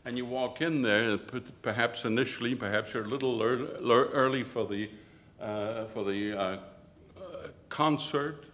and 0.05 0.17
you 0.17 0.27
walk 0.27 0.61
in 0.61 0.83
there, 0.83 1.17
perhaps 1.63 2.05
initially, 2.05 2.57
perhaps 2.57 2.93
you're 2.93 3.05
a 3.05 3.09
little 3.09 3.41
early 3.41 4.43
for 4.43 4.67
the, 4.67 4.91
uh, 5.41 5.85
for 5.87 6.05
the 6.05 6.33
uh, 6.33 6.43
uh, 6.43 6.59
concert. 7.69 8.45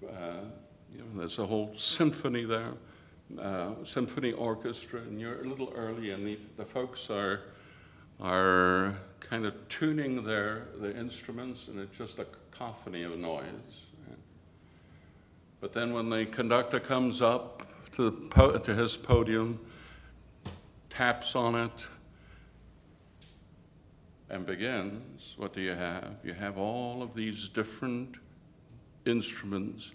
You 0.00 0.08
know, 0.08 1.10
there's 1.16 1.40
a 1.40 1.46
whole 1.46 1.72
symphony 1.76 2.44
there, 2.44 2.72
Uh, 3.40 3.72
symphony 3.84 4.30
orchestra, 4.32 5.00
and 5.00 5.20
you're 5.20 5.42
a 5.42 5.48
little 5.48 5.72
early, 5.74 6.10
and 6.10 6.24
the, 6.24 6.38
the 6.56 6.64
folks 6.64 7.10
are 7.10 7.40
are 8.20 8.96
kind 9.20 9.44
of 9.44 9.54
tuning 9.68 10.24
their, 10.24 10.68
their 10.78 10.92
instruments, 10.92 11.68
and 11.68 11.78
it's 11.78 11.98
just 11.98 12.18
a 12.18 12.26
cacophony 12.52 13.02
of 13.02 13.18
noise. 13.18 13.86
But 15.60 15.72
then 15.72 15.92
when 15.92 16.08
the 16.08 16.26
conductor 16.26 16.78
comes 16.78 17.20
up 17.20 17.62
to, 17.96 18.10
po- 18.30 18.58
to 18.58 18.74
his 18.74 18.96
podium, 18.96 19.58
taps 20.90 21.34
on 21.34 21.54
it, 21.54 21.86
and 24.30 24.46
begins, 24.46 25.34
what 25.36 25.52
do 25.52 25.60
you 25.60 25.72
have? 25.72 26.16
You 26.22 26.34
have 26.34 26.58
all 26.58 27.02
of 27.02 27.14
these 27.14 27.48
different 27.48 28.16
instruments, 29.04 29.92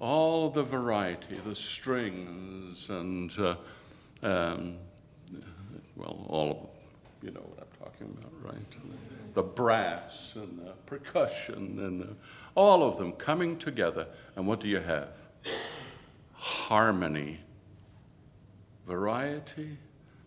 all 0.00 0.48
the 0.48 0.62
variety, 0.62 1.38
the 1.44 1.54
strings, 1.54 2.88
and 2.88 3.38
uh, 3.38 3.54
um, 4.22 4.76
well, 5.94 6.24
all 6.28 6.50
of 6.50 6.56
them. 6.56 6.66
you 7.22 7.30
know 7.30 7.40
what 7.40 7.58
I'm 7.60 7.84
talking 7.84 8.16
about, 8.18 8.32
right? 8.42 9.34
The 9.34 9.42
brass 9.42 10.32
and 10.34 10.58
the 10.58 10.72
percussion 10.86 11.78
and 11.78 12.00
the, 12.00 12.08
all 12.54 12.82
of 12.82 12.96
them 12.96 13.12
coming 13.12 13.58
together. 13.58 14.06
And 14.36 14.46
what 14.46 14.60
do 14.60 14.68
you 14.68 14.80
have? 14.80 15.10
Harmony. 16.32 17.40
Variety, 18.86 19.76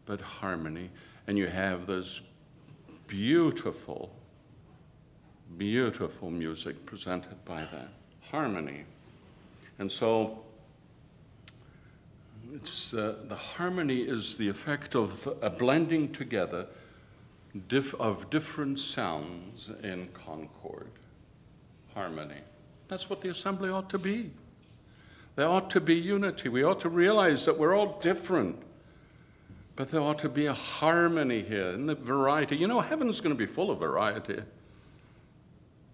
but 0.06 0.22
harmony. 0.22 0.92
And 1.28 1.38
you 1.38 1.48
have 1.48 1.88
this 1.88 2.22
beautiful, 3.08 4.16
beautiful 5.58 6.30
music 6.30 6.86
presented 6.86 7.44
by 7.44 7.62
that. 7.72 7.90
Harmony. 8.22 8.86
And 9.80 9.92
so 9.92 10.44
it's, 12.54 12.94
uh, 12.94 13.16
the 13.28 13.36
harmony 13.36 14.02
is 14.02 14.36
the 14.36 14.50
effect 14.50 14.96
of 14.96 15.28
a 15.42 15.50
blending 15.50 16.12
together 16.12 16.68
of 18.00 18.30
different 18.30 18.80
sounds 18.80 19.70
in 19.84 20.08
concord, 20.14 20.90
harmony. 21.94 22.42
That's 22.88 23.10
what 23.10 23.22
the 23.22 23.30
assembly 23.30 23.70
ought 23.70 23.90
to 23.92 24.00
be. 24.00 24.32
There 25.36 25.48
ought 25.48 25.70
to 25.72 25.82
be 25.82 25.96
unity. 25.96 26.50
We 26.50 26.64
ought 26.64 26.82
to 26.82 26.90
realize 26.90 27.46
that 27.46 27.58
we're 27.58 27.76
all 27.76 28.00
different. 28.02 28.62
But 29.76 29.90
there 29.90 30.02
ought 30.02 30.20
to 30.20 30.30
be 30.30 30.46
a 30.46 30.54
harmony 30.54 31.42
here 31.42 31.70
in 31.70 31.88
the 31.88 31.96
variety. 31.96 32.56
You 32.56 32.68
know, 32.68 32.80
heaven's 32.80 33.20
going 33.22 33.36
to 33.36 33.40
be 33.40 33.52
full 33.52 33.72
of 33.72 33.80
variety. 33.80 34.42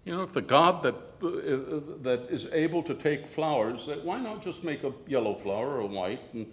You 0.04 0.16
know, 0.16 0.22
if 0.22 0.32
the 0.32 0.42
God 0.42 0.82
that, 0.82 0.94
that 1.20 2.26
is 2.30 2.46
able 2.52 2.82
to 2.82 2.94
take 2.94 3.26
flowers, 3.26 3.88
why 4.02 4.20
not 4.20 4.42
just 4.42 4.64
make 4.64 4.84
a 4.84 4.92
yellow 5.06 5.34
flower 5.34 5.76
or 5.76 5.80
a 5.80 5.86
white 5.86 6.22
and 6.32 6.46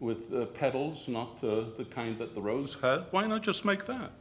with 0.00 0.32
uh, 0.34 0.46
petals, 0.46 1.06
not 1.06 1.38
uh, 1.42 1.64
the 1.76 1.86
kind 1.90 2.18
that 2.18 2.34
the 2.34 2.40
rose 2.40 2.76
had? 2.80 3.04
Why 3.10 3.26
not 3.26 3.42
just 3.42 3.64
make 3.64 3.86
that? 3.86 4.12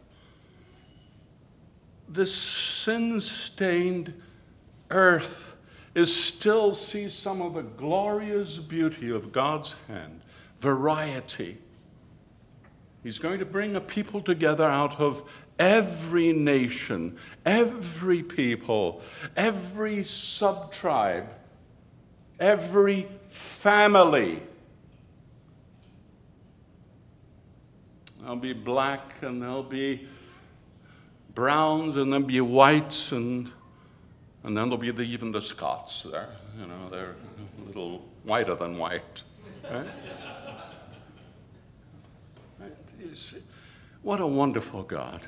this 2.13 2.35
sin 2.35 3.19
stained 3.21 4.13
earth 4.89 5.55
is 5.95 6.15
still 6.15 6.73
sees 6.73 7.13
some 7.13 7.41
of 7.41 7.53
the 7.53 7.61
glorious 7.61 8.59
beauty 8.59 9.09
of 9.09 9.31
God's 9.31 9.75
hand, 9.87 10.21
variety. 10.59 11.57
He's 13.03 13.19
going 13.19 13.39
to 13.39 13.45
bring 13.45 13.75
a 13.75 13.81
people 13.81 14.21
together 14.21 14.65
out 14.65 14.99
of 14.99 15.29
every 15.61 16.33
nation, 16.33 17.15
every 17.45 18.23
people, 18.23 18.99
every 19.37 20.03
sub 20.03 20.71
tribe, 20.71 21.29
every 22.39 23.07
family. 23.29 24.41
There'll 28.19 28.37
be 28.37 28.53
black 28.53 29.13
and 29.21 29.39
there'll 29.39 29.61
be 29.61 30.07
browns 31.35 31.95
and 31.95 32.11
there'll 32.11 32.25
be 32.25 32.41
whites 32.41 33.11
and 33.11 33.51
and 34.43 34.57
then 34.57 34.69
there'll 34.69 34.77
be 34.77 34.89
the, 34.89 35.03
even 35.03 35.31
the 35.31 35.41
Scots 35.41 36.01
there. 36.01 36.29
You 36.59 36.65
know, 36.65 36.89
they're 36.89 37.13
a 37.63 37.67
little 37.67 38.03
whiter 38.23 38.55
than 38.55 38.79
white. 38.79 39.21
Right? 39.63 39.85
right? 42.59 42.71
What 44.01 44.19
a 44.19 44.25
wonderful 44.25 44.81
God. 44.81 45.27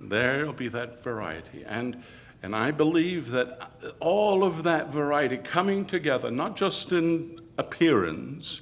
There'll 0.00 0.52
be 0.52 0.68
that 0.68 1.02
variety. 1.02 1.64
And, 1.66 2.02
and 2.42 2.54
I 2.54 2.70
believe 2.70 3.30
that 3.30 3.70
all 4.00 4.44
of 4.44 4.62
that 4.64 4.92
variety 4.92 5.38
coming 5.38 5.84
together, 5.84 6.30
not 6.30 6.56
just 6.56 6.92
in 6.92 7.40
appearance, 7.58 8.60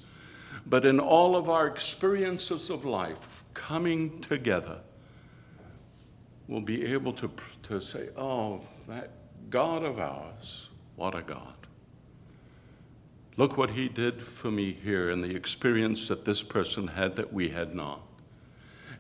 but 0.66 0.84
in 0.84 1.00
all 1.00 1.36
of 1.36 1.50
our 1.50 1.66
experiences 1.66 2.70
of 2.70 2.84
life, 2.84 3.44
coming 3.52 4.20
together 4.20 4.80
will 6.48 6.60
be 6.60 6.84
able 6.86 7.12
to, 7.12 7.30
to 7.64 7.80
say, 7.80 8.08
oh, 8.16 8.60
that 8.88 9.10
God 9.50 9.82
of 9.82 9.98
ours, 9.98 10.68
what 10.96 11.14
a 11.14 11.22
God. 11.22 11.54
Look 13.36 13.56
what 13.56 13.70
he 13.70 13.88
did 13.88 14.22
for 14.22 14.50
me 14.50 14.72
here 14.72 15.10
in 15.10 15.20
the 15.20 15.34
experience 15.34 16.06
that 16.08 16.24
this 16.24 16.42
person 16.42 16.86
had 16.86 17.16
that 17.16 17.32
we 17.32 17.48
had 17.48 17.74
not. 17.74 18.00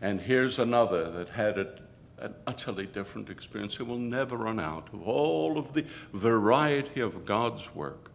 And 0.00 0.20
here's 0.20 0.58
another 0.58 1.10
that 1.12 1.28
had 1.28 1.58
a, 1.58 1.78
an 2.18 2.34
utterly 2.46 2.86
different 2.86 3.30
experience. 3.30 3.80
It 3.80 3.86
will 3.86 3.98
never 3.98 4.36
run 4.36 4.60
out 4.60 4.88
of 4.92 5.02
all 5.06 5.58
of 5.58 5.72
the 5.72 5.84
variety 6.12 7.00
of 7.00 7.24
God's 7.24 7.74
work 7.74 8.10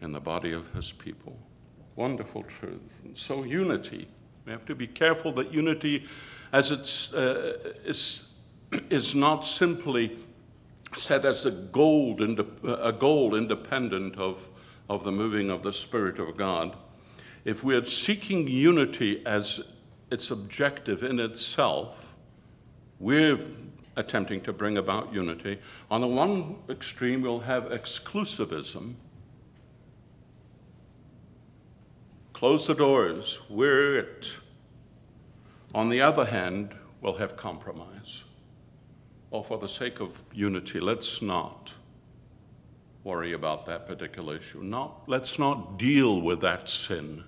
in 0.00 0.12
the 0.12 0.20
body 0.20 0.52
of 0.52 0.72
his 0.72 0.92
people. 0.92 1.38
Wonderful 1.96 2.42
truth. 2.44 3.00
And 3.04 3.16
so, 3.16 3.44
unity. 3.44 4.08
We 4.44 4.52
have 4.52 4.66
to 4.66 4.74
be 4.74 4.86
careful 4.86 5.32
that 5.32 5.52
unity 5.52 6.06
as 6.52 6.70
it's, 6.70 7.12
uh, 7.12 7.74
is, 7.84 8.28
is 8.90 9.14
not 9.14 9.44
simply 9.44 10.18
set 10.96 11.24
as 11.24 11.46
a 11.46 11.50
goal, 11.50 12.20
a 12.64 12.92
goal 12.92 13.34
independent 13.34 14.16
of, 14.16 14.48
of 14.88 15.04
the 15.04 15.12
moving 15.12 15.50
of 15.50 15.62
the 15.62 15.72
Spirit 15.72 16.18
of 16.18 16.36
God. 16.36 16.76
If 17.44 17.64
we're 17.64 17.84
seeking 17.86 18.46
unity 18.46 19.24
as 19.26 19.60
its 20.10 20.30
objective 20.30 21.02
in 21.02 21.18
itself, 21.18 22.11
we're 23.02 23.38
attempting 23.96 24.40
to 24.40 24.52
bring 24.52 24.78
about 24.78 25.12
unity. 25.12 25.58
On 25.90 26.00
the 26.00 26.06
one 26.06 26.56
extreme, 26.70 27.20
we'll 27.20 27.40
have 27.40 27.64
exclusivism. 27.64 28.94
Close 32.32 32.66
the 32.68 32.74
doors, 32.74 33.42
we're 33.50 33.98
it. 33.98 34.36
On 35.74 35.88
the 35.88 36.00
other 36.00 36.24
hand, 36.24 36.74
we'll 37.00 37.16
have 37.16 37.36
compromise. 37.36 38.22
Or 39.32 39.42
for 39.42 39.58
the 39.58 39.68
sake 39.68 40.00
of 40.00 40.22
unity, 40.32 40.78
let's 40.78 41.20
not 41.20 41.72
worry 43.02 43.32
about 43.32 43.66
that 43.66 43.88
particular 43.88 44.36
issue. 44.36 44.62
Not, 44.62 45.02
let's 45.08 45.40
not 45.40 45.76
deal 45.76 46.20
with 46.20 46.40
that 46.42 46.68
sin 46.68 47.24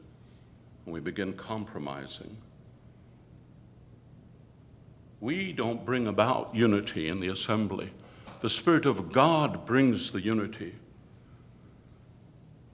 when 0.85 0.95
we 0.95 1.01
begin 1.01 1.33
compromising. 1.33 2.37
We 5.25 5.55
don't 5.55 5.87
bring 5.87 6.07
about 6.07 6.55
unity 6.55 7.09
in 7.09 7.19
the 7.19 7.29
assembly. 7.29 7.93
The 8.43 8.51
Spirit 8.51 8.85
of 8.85 9.11
God 9.11 9.65
brings 9.65 10.11
the 10.11 10.21
unity. 10.21 10.75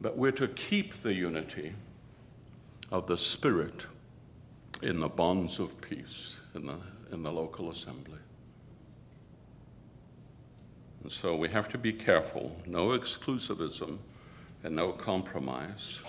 But 0.01 0.17
we're 0.17 0.33
to 0.33 0.49
keep 0.49 1.01
the 1.05 1.15
unity 1.15 1.75
of 2.91 3.07
the 3.07 3.17
Spirit 3.17 3.87
in 4.83 4.99
the 4.99 5.09
bonds 5.09 5.61
of 5.61 5.81
peace, 5.81 6.39
in 6.57 6.67
the, 6.67 6.79
in 7.13 7.23
the 7.23 7.31
local 7.31 7.71
assembly. 7.71 8.19
And 11.05 11.13
so 11.13 11.37
we 11.37 11.51
have 11.51 11.69
to 11.69 11.79
be 11.79 11.93
careful 11.93 12.57
no 12.67 12.89
exclusivism 12.89 13.99
and 14.65 14.75
no 14.75 14.91
compromise. 14.91 16.01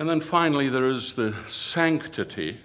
And 0.00 0.10
then 0.10 0.20
finally, 0.20 0.68
there 0.68 0.88
is 0.88 1.14
the 1.14 1.32
sanctity 1.46 2.58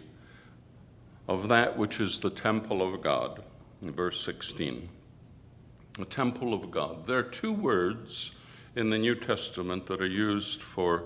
of 1.29 1.47
that 1.47 1.77
which 1.77 1.99
is 1.99 2.21
the 2.21 2.29
temple 2.31 2.81
of 2.81 3.03
God, 3.03 3.43
verse 3.83 4.19
16. 4.25 4.89
The 5.93 6.05
temple 6.05 6.55
of 6.55 6.71
God. 6.71 7.05
There 7.05 7.19
are 7.19 7.23
two 7.23 7.53
words 7.53 8.31
in 8.75 8.89
the 8.89 8.97
New 8.97 9.13
Testament 9.13 9.85
that 9.85 10.01
are 10.01 10.07
used 10.07 10.63
for 10.63 11.03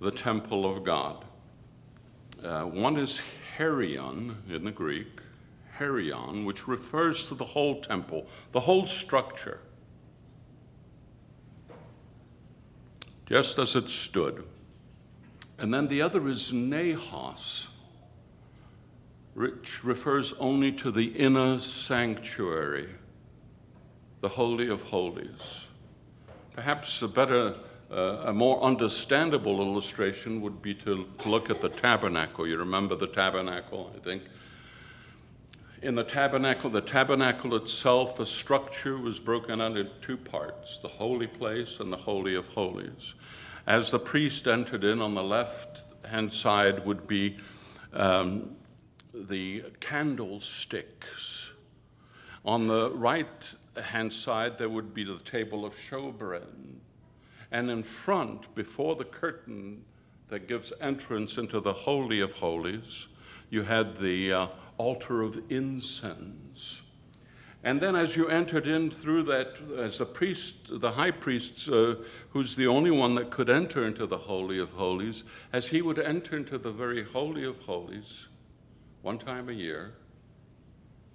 the 0.00 0.12
temple 0.12 0.64
of 0.64 0.84
God. 0.84 1.24
Uh, 2.40 2.62
one 2.62 2.96
is 2.96 3.20
Hieron 3.58 4.36
in 4.48 4.62
the 4.62 4.70
Greek, 4.70 5.20
Hieron, 5.76 6.44
which 6.44 6.68
refers 6.68 7.26
to 7.26 7.34
the 7.34 7.44
whole 7.44 7.80
temple, 7.80 8.28
the 8.52 8.60
whole 8.60 8.86
structure, 8.86 9.58
just 13.26 13.58
as 13.58 13.74
it 13.74 13.90
stood. 13.90 14.44
And 15.58 15.74
then 15.74 15.88
the 15.88 16.00
other 16.00 16.28
is 16.28 16.52
Naos, 16.52 17.66
which 19.34 19.82
refers 19.82 20.34
only 20.34 20.72
to 20.72 20.90
the 20.90 21.06
inner 21.16 21.58
sanctuary, 21.58 22.88
the 24.20 24.28
Holy 24.28 24.68
of 24.68 24.82
Holies. 24.82 25.66
Perhaps 26.54 27.00
a 27.00 27.08
better, 27.08 27.54
uh, 27.90 28.24
a 28.26 28.32
more 28.32 28.62
understandable 28.62 29.60
illustration 29.60 30.42
would 30.42 30.60
be 30.60 30.74
to 30.74 31.06
look 31.24 31.48
at 31.48 31.60
the 31.62 31.70
tabernacle. 31.70 32.46
You 32.46 32.58
remember 32.58 32.94
the 32.94 33.06
tabernacle, 33.06 33.92
I 33.96 34.00
think. 34.00 34.22
In 35.80 35.96
the 35.96 36.04
tabernacle, 36.04 36.70
the 36.70 36.82
tabernacle 36.82 37.56
itself, 37.56 38.16
the 38.16 38.26
structure 38.26 38.98
was 38.98 39.18
broken 39.18 39.60
out 39.60 39.76
into 39.76 39.90
two 40.00 40.16
parts 40.16 40.78
the 40.78 40.88
holy 40.88 41.26
place 41.26 41.80
and 41.80 41.92
the 41.92 41.96
Holy 41.96 42.36
of 42.36 42.46
Holies. 42.48 43.14
As 43.66 43.90
the 43.90 43.98
priest 43.98 44.46
entered 44.46 44.84
in, 44.84 45.00
on 45.00 45.14
the 45.14 45.24
left 45.24 45.84
hand 46.04 46.32
side 46.32 46.84
would 46.84 47.08
be 47.08 47.38
um, 47.92 48.56
the 49.28 49.64
candlesticks. 49.80 51.52
On 52.44 52.66
the 52.66 52.90
right 52.90 53.54
hand 53.80 54.12
side, 54.12 54.58
there 54.58 54.68
would 54.68 54.92
be 54.92 55.04
the 55.04 55.18
table 55.18 55.64
of 55.64 55.74
showbread. 55.74 56.76
And 57.50 57.70
in 57.70 57.82
front, 57.82 58.54
before 58.54 58.96
the 58.96 59.04
curtain 59.04 59.84
that 60.28 60.48
gives 60.48 60.72
entrance 60.80 61.38
into 61.38 61.60
the 61.60 61.72
Holy 61.72 62.20
of 62.20 62.32
Holies, 62.32 63.08
you 63.50 63.62
had 63.62 63.96
the 63.96 64.32
uh, 64.32 64.46
altar 64.78 65.22
of 65.22 65.38
incense. 65.50 66.82
And 67.64 67.80
then, 67.80 67.94
as 67.94 68.16
you 68.16 68.26
entered 68.26 68.66
in 68.66 68.90
through 68.90 69.22
that, 69.24 69.54
as 69.78 69.98
the 69.98 70.06
priest, 70.06 70.80
the 70.80 70.90
high 70.90 71.12
priest, 71.12 71.68
uh, 71.68 71.96
who's 72.30 72.56
the 72.56 72.66
only 72.66 72.90
one 72.90 73.14
that 73.14 73.30
could 73.30 73.48
enter 73.48 73.86
into 73.86 74.04
the 74.06 74.18
Holy 74.18 74.58
of 74.58 74.70
Holies, 74.70 75.22
as 75.52 75.68
he 75.68 75.80
would 75.80 75.98
enter 75.98 76.36
into 76.36 76.58
the 76.58 76.72
very 76.72 77.04
Holy 77.04 77.44
of 77.44 77.60
Holies 77.60 78.26
one 79.02 79.18
time 79.18 79.48
a 79.48 79.52
year 79.52 79.92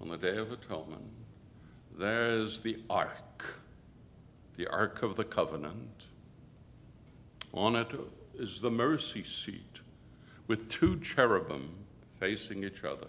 on 0.01 0.09
the 0.09 0.17
Day 0.17 0.38
of 0.38 0.51
Atonement, 0.51 1.09
there's 1.97 2.59
the 2.59 2.77
Ark, 2.89 3.61
the 4.57 4.67
Ark 4.67 5.01
of 5.03 5.15
the 5.15 5.23
Covenant. 5.23 6.05
On 7.53 7.75
it 7.75 7.88
is 8.38 8.59
the 8.59 8.69
mercy 8.69 9.23
seat 9.23 9.81
with 10.47 10.69
two 10.69 10.99
cherubim 10.99 11.69
facing 12.19 12.63
each 12.63 12.83
other. 12.83 13.07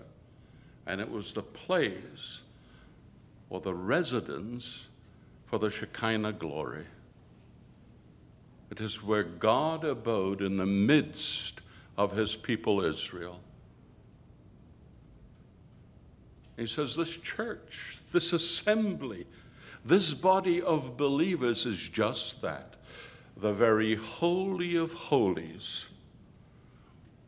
And 0.86 1.00
it 1.00 1.10
was 1.10 1.32
the 1.32 1.42
place 1.42 2.42
or 3.50 3.60
the 3.60 3.74
residence 3.74 4.86
for 5.46 5.58
the 5.58 5.70
Shekinah 5.70 6.34
glory. 6.34 6.86
It 8.70 8.80
is 8.80 9.02
where 9.02 9.24
God 9.24 9.84
abode 9.84 10.40
in 10.40 10.56
the 10.56 10.66
midst 10.66 11.60
of 11.96 12.12
his 12.12 12.36
people 12.36 12.82
Israel. 12.82 13.40
He 16.58 16.66
says, 16.66 16.96
This 16.96 17.16
church, 17.16 18.00
this 18.12 18.32
assembly, 18.32 19.26
this 19.84 20.12
body 20.12 20.60
of 20.60 20.96
believers 20.96 21.64
is 21.64 21.88
just 21.88 22.42
that 22.42 22.74
the 23.36 23.52
very 23.52 23.94
holy 23.94 24.74
of 24.74 24.92
holies, 24.92 25.86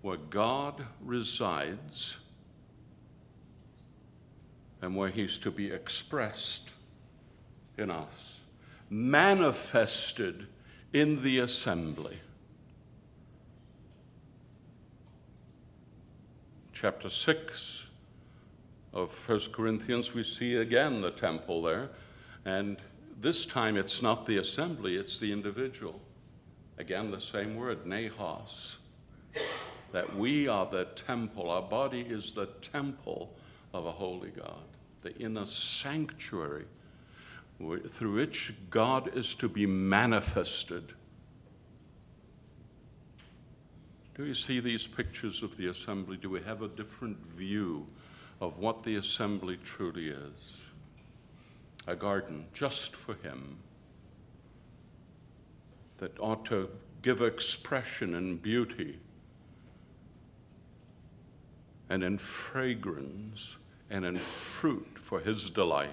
where 0.03 0.17
God 0.17 0.85
resides 1.01 2.17
and 4.83 4.97
where 4.97 5.11
He's 5.11 5.39
to 5.39 5.53
be 5.53 5.71
expressed 5.71 6.75
in 7.79 7.89
us, 7.89 8.41
manifested 8.89 10.49
in 10.93 11.23
the 11.23 11.39
assembly. 11.39 12.19
Chapter 16.73 17.11
6 17.11 17.90
of 18.93 19.11
First 19.11 19.53
Corinthians, 19.53 20.15
we 20.15 20.23
see 20.23 20.57
again 20.57 21.01
the 21.01 21.11
temple 21.11 21.63
there. 21.63 21.91
And 22.45 22.79
this 23.21 23.47
time 23.47 23.77
it's 23.77 24.03
not 24.03 24.27
the 24.27 24.39
assembly, 24.39 24.97
it's 24.97 25.19
the 25.19 25.33
individual. 25.33 26.01
Again, 26.79 27.11
the 27.11 27.21
same 27.21 27.57
word, 27.57 27.87
naos. 27.87 28.79
That 29.93 30.17
we 30.17 30.49
are 30.49 30.67
the 30.67 30.87
temple, 30.97 31.51
our 31.51 31.63
body 31.63 32.01
is 32.01 32.33
the 32.33 32.47
temple 32.47 33.35
of 33.75 33.87
a 33.87 33.93
holy 33.93 34.31
God, 34.31 34.65
the 35.03 35.17
inner 35.17 35.45
sanctuary 35.45 36.65
through 37.89 38.15
which 38.15 38.55
God 38.71 39.15
is 39.15 39.35
to 39.35 39.49
be 39.49 39.67
manifested. 39.67 40.95
Do 44.15 44.25
you 44.25 44.35
see 44.35 44.61
these 44.61 44.87
pictures 44.87 45.43
of 45.43 45.57
the 45.57 45.67
assembly? 45.69 46.17
Do 46.17 46.31
we 46.31 46.41
have 46.43 46.63
a 46.63 46.69
different 46.69 47.19
view 47.19 47.87
of 48.41 48.59
what 48.59 48.83
the 48.83 48.97
assembly 48.97 49.59
truly 49.63 50.09
is? 50.09 50.57
A 51.87 51.95
garden 51.95 52.47
just 52.53 52.97
for 52.97 53.15
Him 53.15 53.59
that 55.99 56.19
ought 56.19 56.45
to 56.47 56.69
give 57.03 57.23
expression 57.23 58.15
and 58.15 58.43
beauty 58.43 58.99
and 61.91 62.05
in 62.05 62.17
fragrance 62.17 63.57
and 63.91 64.05
in 64.05 64.17
fruit 64.17 64.97
for 64.97 65.21
his 65.21 65.51
delight. 65.51 65.91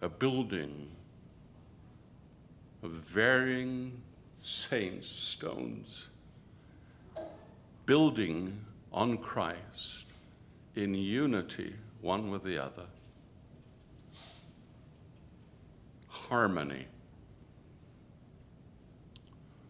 A 0.00 0.08
building 0.08 0.88
of 2.82 2.90
varying 2.92 4.00
saints' 4.40 5.08
stones, 5.08 6.08
building 7.86 8.64
on 8.92 9.18
Christ 9.18 10.03
in 10.74 10.94
unity 10.94 11.74
one 12.00 12.30
with 12.30 12.42
the 12.42 12.62
other. 12.62 12.86
Harmony. 16.08 16.86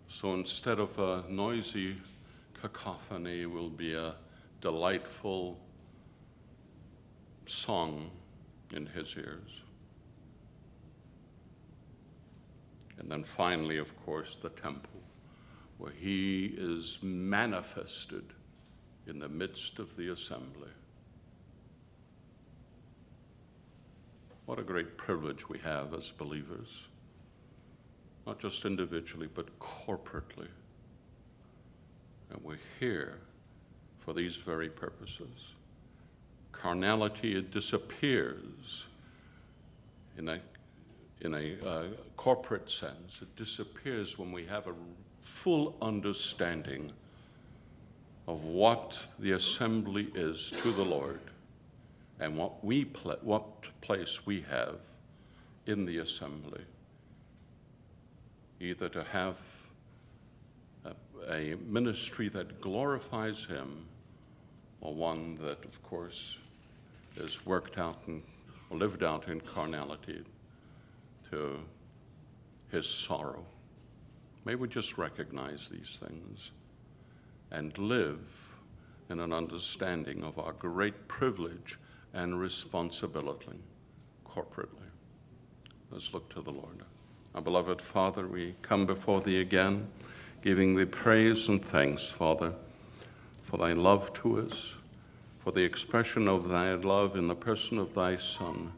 So 0.09 0.35
instead 0.35 0.79
of 0.79 0.99
a 0.99 1.25
noisy 1.29 1.97
cacophony, 2.61 3.47
will 3.47 3.71
be 3.71 3.95
a 3.95 4.15
delightful 4.61 5.59
song 7.47 8.11
in 8.73 8.87
his 8.87 9.15
ears. 9.17 9.63
And 12.99 13.11
then 13.11 13.25
finally, 13.25 13.79
of 13.79 13.95
course, 14.05 14.37
the 14.37 14.49
temple, 14.49 15.03
where 15.79 15.93
he 15.93 16.55
is 16.57 16.99
manifested 17.03 18.25
in 19.07 19.19
the 19.19 19.29
midst 19.29 19.79
of 19.79 19.97
the 19.97 20.09
assembly. 20.09 20.71
What 24.47 24.59
a 24.59 24.63
great 24.63 24.99
privilege 24.99 25.49
we 25.49 25.59
have 25.59 25.95
as 25.95 26.11
believers, 26.11 26.87
not 28.27 28.39
just 28.39 28.67
individually, 28.67 29.29
but 29.33 29.59
corporately. 29.59 30.49
And 32.31 32.43
we're 32.43 32.59
here 32.79 33.21
for 34.01 34.13
these 34.13 34.37
very 34.37 34.69
purposes. 34.69 35.55
Carnality 36.53 37.37
it 37.37 37.53
disappears 37.53 38.85
in 40.19 40.29
a, 40.29 40.41
in 41.23 41.35
a 41.35 41.67
uh, 41.67 41.85
corporate 42.17 42.71
sense. 42.71 43.21
It 43.23 43.35
disappears 43.37 44.19
when 44.19 44.31
we 44.31 44.45
have 44.45 44.67
a 44.67 44.75
full 45.23 45.75
understanding 45.81 46.93
of 48.29 48.45
what 48.45 48.99
the 49.19 49.33
assembly 49.33 50.11
is 50.15 50.53
to 50.63 50.71
the 50.71 50.85
Lord 50.85 51.21
and 52.25 52.39
what, 52.39 52.65
we 52.65 52.87
pl- 52.87 53.19
what 53.21 53.69
place 53.83 54.25
we 54.25 54.41
have 54.51 54.81
in 55.67 55.85
the 55.85 55.99
assembly. 55.99 56.63
Either 58.61 58.89
to 58.89 59.05
have 59.05 59.39
a, 60.87 60.95
a 61.31 61.57
ministry 61.67 62.31
that 62.31 62.63
glorifies 62.63 63.45
Him 63.45 63.85
or 64.81 64.95
one 64.95 65.39
that, 65.43 65.63
of 65.67 65.83
course, 65.83 66.39
is 67.17 67.45
worked 67.45 67.77
out 67.79 67.99
and 68.07 68.23
lived 68.71 69.05
out 69.05 69.29
in 69.29 69.41
carnality 69.41 70.23
to 71.31 71.59
his 72.71 72.89
sorrow. 72.89 73.45
May 74.47 74.55
we 74.55 74.67
just 74.67 74.97
recognize 74.99 75.69
these 75.69 75.99
things 76.01 76.51
and 77.51 77.77
live 77.79 78.55
in 79.11 79.21
an 79.21 79.33
understanding 79.33 80.25
of 80.25 80.39
our 80.39 80.53
great 80.53 81.07
privilege 81.07 81.79
and 82.15 82.41
responsibility 82.41 83.59
corporately. 84.27 84.89
Let's 85.91 86.15
look 86.15 86.33
to 86.35 86.41
the 86.41 86.53
Lord. 86.53 86.83
Our 87.35 87.43
beloved 87.43 87.83
Father, 87.83 88.27
we 88.27 88.55
come 88.63 88.87
before 88.87 89.21
Thee 89.21 89.41
again, 89.41 89.89
giving 90.41 90.77
Thee 90.77 90.85
praise 90.85 91.49
and 91.49 91.63
thanks, 91.63 92.09
Father, 92.09 92.55
for 93.43 93.59
Thy 93.59 93.73
love 93.73 94.13
to 94.15 94.41
us, 94.41 94.77
for 95.41 95.51
the 95.51 95.65
expression 95.65 96.29
of 96.29 96.49
Thy 96.49 96.73
love 96.75 97.17
in 97.17 97.27
the 97.27 97.35
person 97.35 97.79
of 97.79 97.95
Thy 97.95 98.17
Son. 98.17 98.73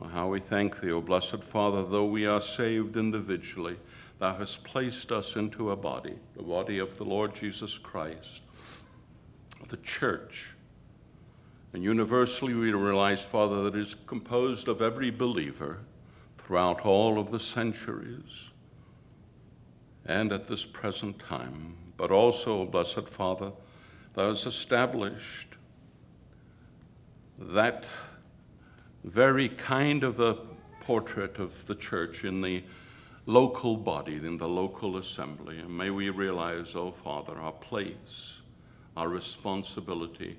Oh, 0.00 0.06
how 0.06 0.28
we 0.28 0.38
thank 0.38 0.80
Thee, 0.80 0.92
O 0.92 1.00
blessed 1.00 1.42
Father, 1.42 1.82
though 1.82 2.04
we 2.04 2.26
are 2.26 2.40
saved 2.40 2.96
individually, 2.96 3.76
Thou 4.18 4.34
hast 4.36 4.62
placed 4.62 5.12
us 5.12 5.36
into 5.36 5.70
a 5.70 5.76
body, 5.76 6.14
the 6.36 6.42
body 6.42 6.78
of 6.78 6.96
the 6.98 7.04
Lord 7.04 7.34
Jesus 7.34 7.78
Christ, 7.78 8.42
the 9.68 9.76
church. 9.78 10.50
And 11.76 11.84
universally 11.84 12.54
we 12.54 12.72
realize, 12.72 13.22
Father, 13.22 13.64
that 13.64 13.74
it 13.74 13.80
is 13.82 13.94
composed 14.06 14.66
of 14.66 14.80
every 14.80 15.10
believer 15.10 15.80
throughout 16.38 16.86
all 16.86 17.18
of 17.18 17.30
the 17.30 17.38
centuries 17.38 18.48
and 20.06 20.32
at 20.32 20.44
this 20.44 20.64
present 20.64 21.18
time. 21.18 21.76
But 21.98 22.10
also, 22.10 22.64
blessed 22.64 23.06
Father, 23.06 23.52
Thou 24.14 24.28
hast 24.28 24.46
established 24.46 25.48
that 27.38 27.84
very 29.04 29.50
kind 29.50 30.02
of 30.02 30.18
a 30.18 30.38
portrait 30.80 31.38
of 31.38 31.66
the 31.66 31.74
church 31.74 32.24
in 32.24 32.40
the 32.40 32.64
local 33.26 33.76
body, 33.76 34.16
in 34.16 34.38
the 34.38 34.48
local 34.48 34.96
assembly. 34.96 35.58
And 35.58 35.76
may 35.76 35.90
we 35.90 36.08
realize, 36.08 36.74
oh 36.74 36.90
Father, 36.90 37.38
our 37.38 37.52
place, 37.52 38.40
our 38.96 39.10
responsibility, 39.10 40.38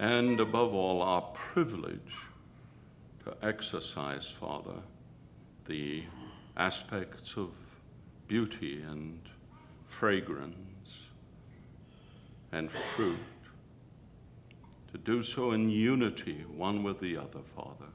and 0.00 0.40
above 0.40 0.74
all, 0.74 1.02
our 1.02 1.20
privilege 1.20 2.26
to 3.24 3.36
exercise, 3.42 4.28
Father, 4.28 4.80
the 5.66 6.02
aspects 6.56 7.36
of 7.36 7.50
beauty 8.26 8.82
and 8.82 9.20
fragrance 9.84 11.04
and 12.50 12.70
fruit. 12.70 13.18
To 14.90 14.98
do 14.98 15.22
so 15.22 15.52
in 15.52 15.68
unity, 15.68 16.44
one 16.56 16.82
with 16.82 16.98
the 16.98 17.16
other, 17.16 17.42
Father 17.54 17.86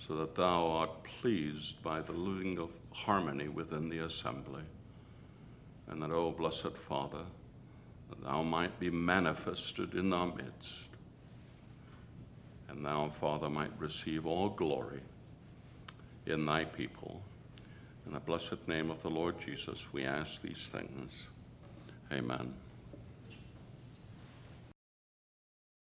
so 0.00 0.16
that 0.16 0.34
thou 0.34 0.66
art 0.66 1.04
pleased 1.04 1.82
by 1.82 2.00
the 2.00 2.12
living 2.12 2.58
of 2.58 2.70
harmony 2.94 3.48
within 3.48 3.90
the 3.90 3.98
assembly. 3.98 4.62
And 5.88 6.00
that, 6.02 6.10
O 6.10 6.28
oh, 6.28 6.30
blessed 6.30 6.74
Father, 6.74 7.24
that 8.08 8.24
thou 8.24 8.42
might 8.42 8.80
be 8.80 8.88
manifested 8.88 9.92
in 9.94 10.14
our 10.14 10.34
midst. 10.34 10.89
And 12.70 12.84
thou, 12.84 13.08
Father, 13.08 13.50
might 13.50 13.72
receive 13.78 14.26
all 14.26 14.48
glory 14.48 15.00
in 16.26 16.46
thy 16.46 16.64
people. 16.64 17.20
In 18.06 18.12
the 18.12 18.20
blessed 18.20 18.66
name 18.68 18.90
of 18.90 19.02
the 19.02 19.10
Lord 19.10 19.38
Jesus, 19.38 19.92
we 19.92 20.04
ask 20.04 20.40
these 20.40 20.68
things. 20.68 21.26
Amen. 22.12 22.54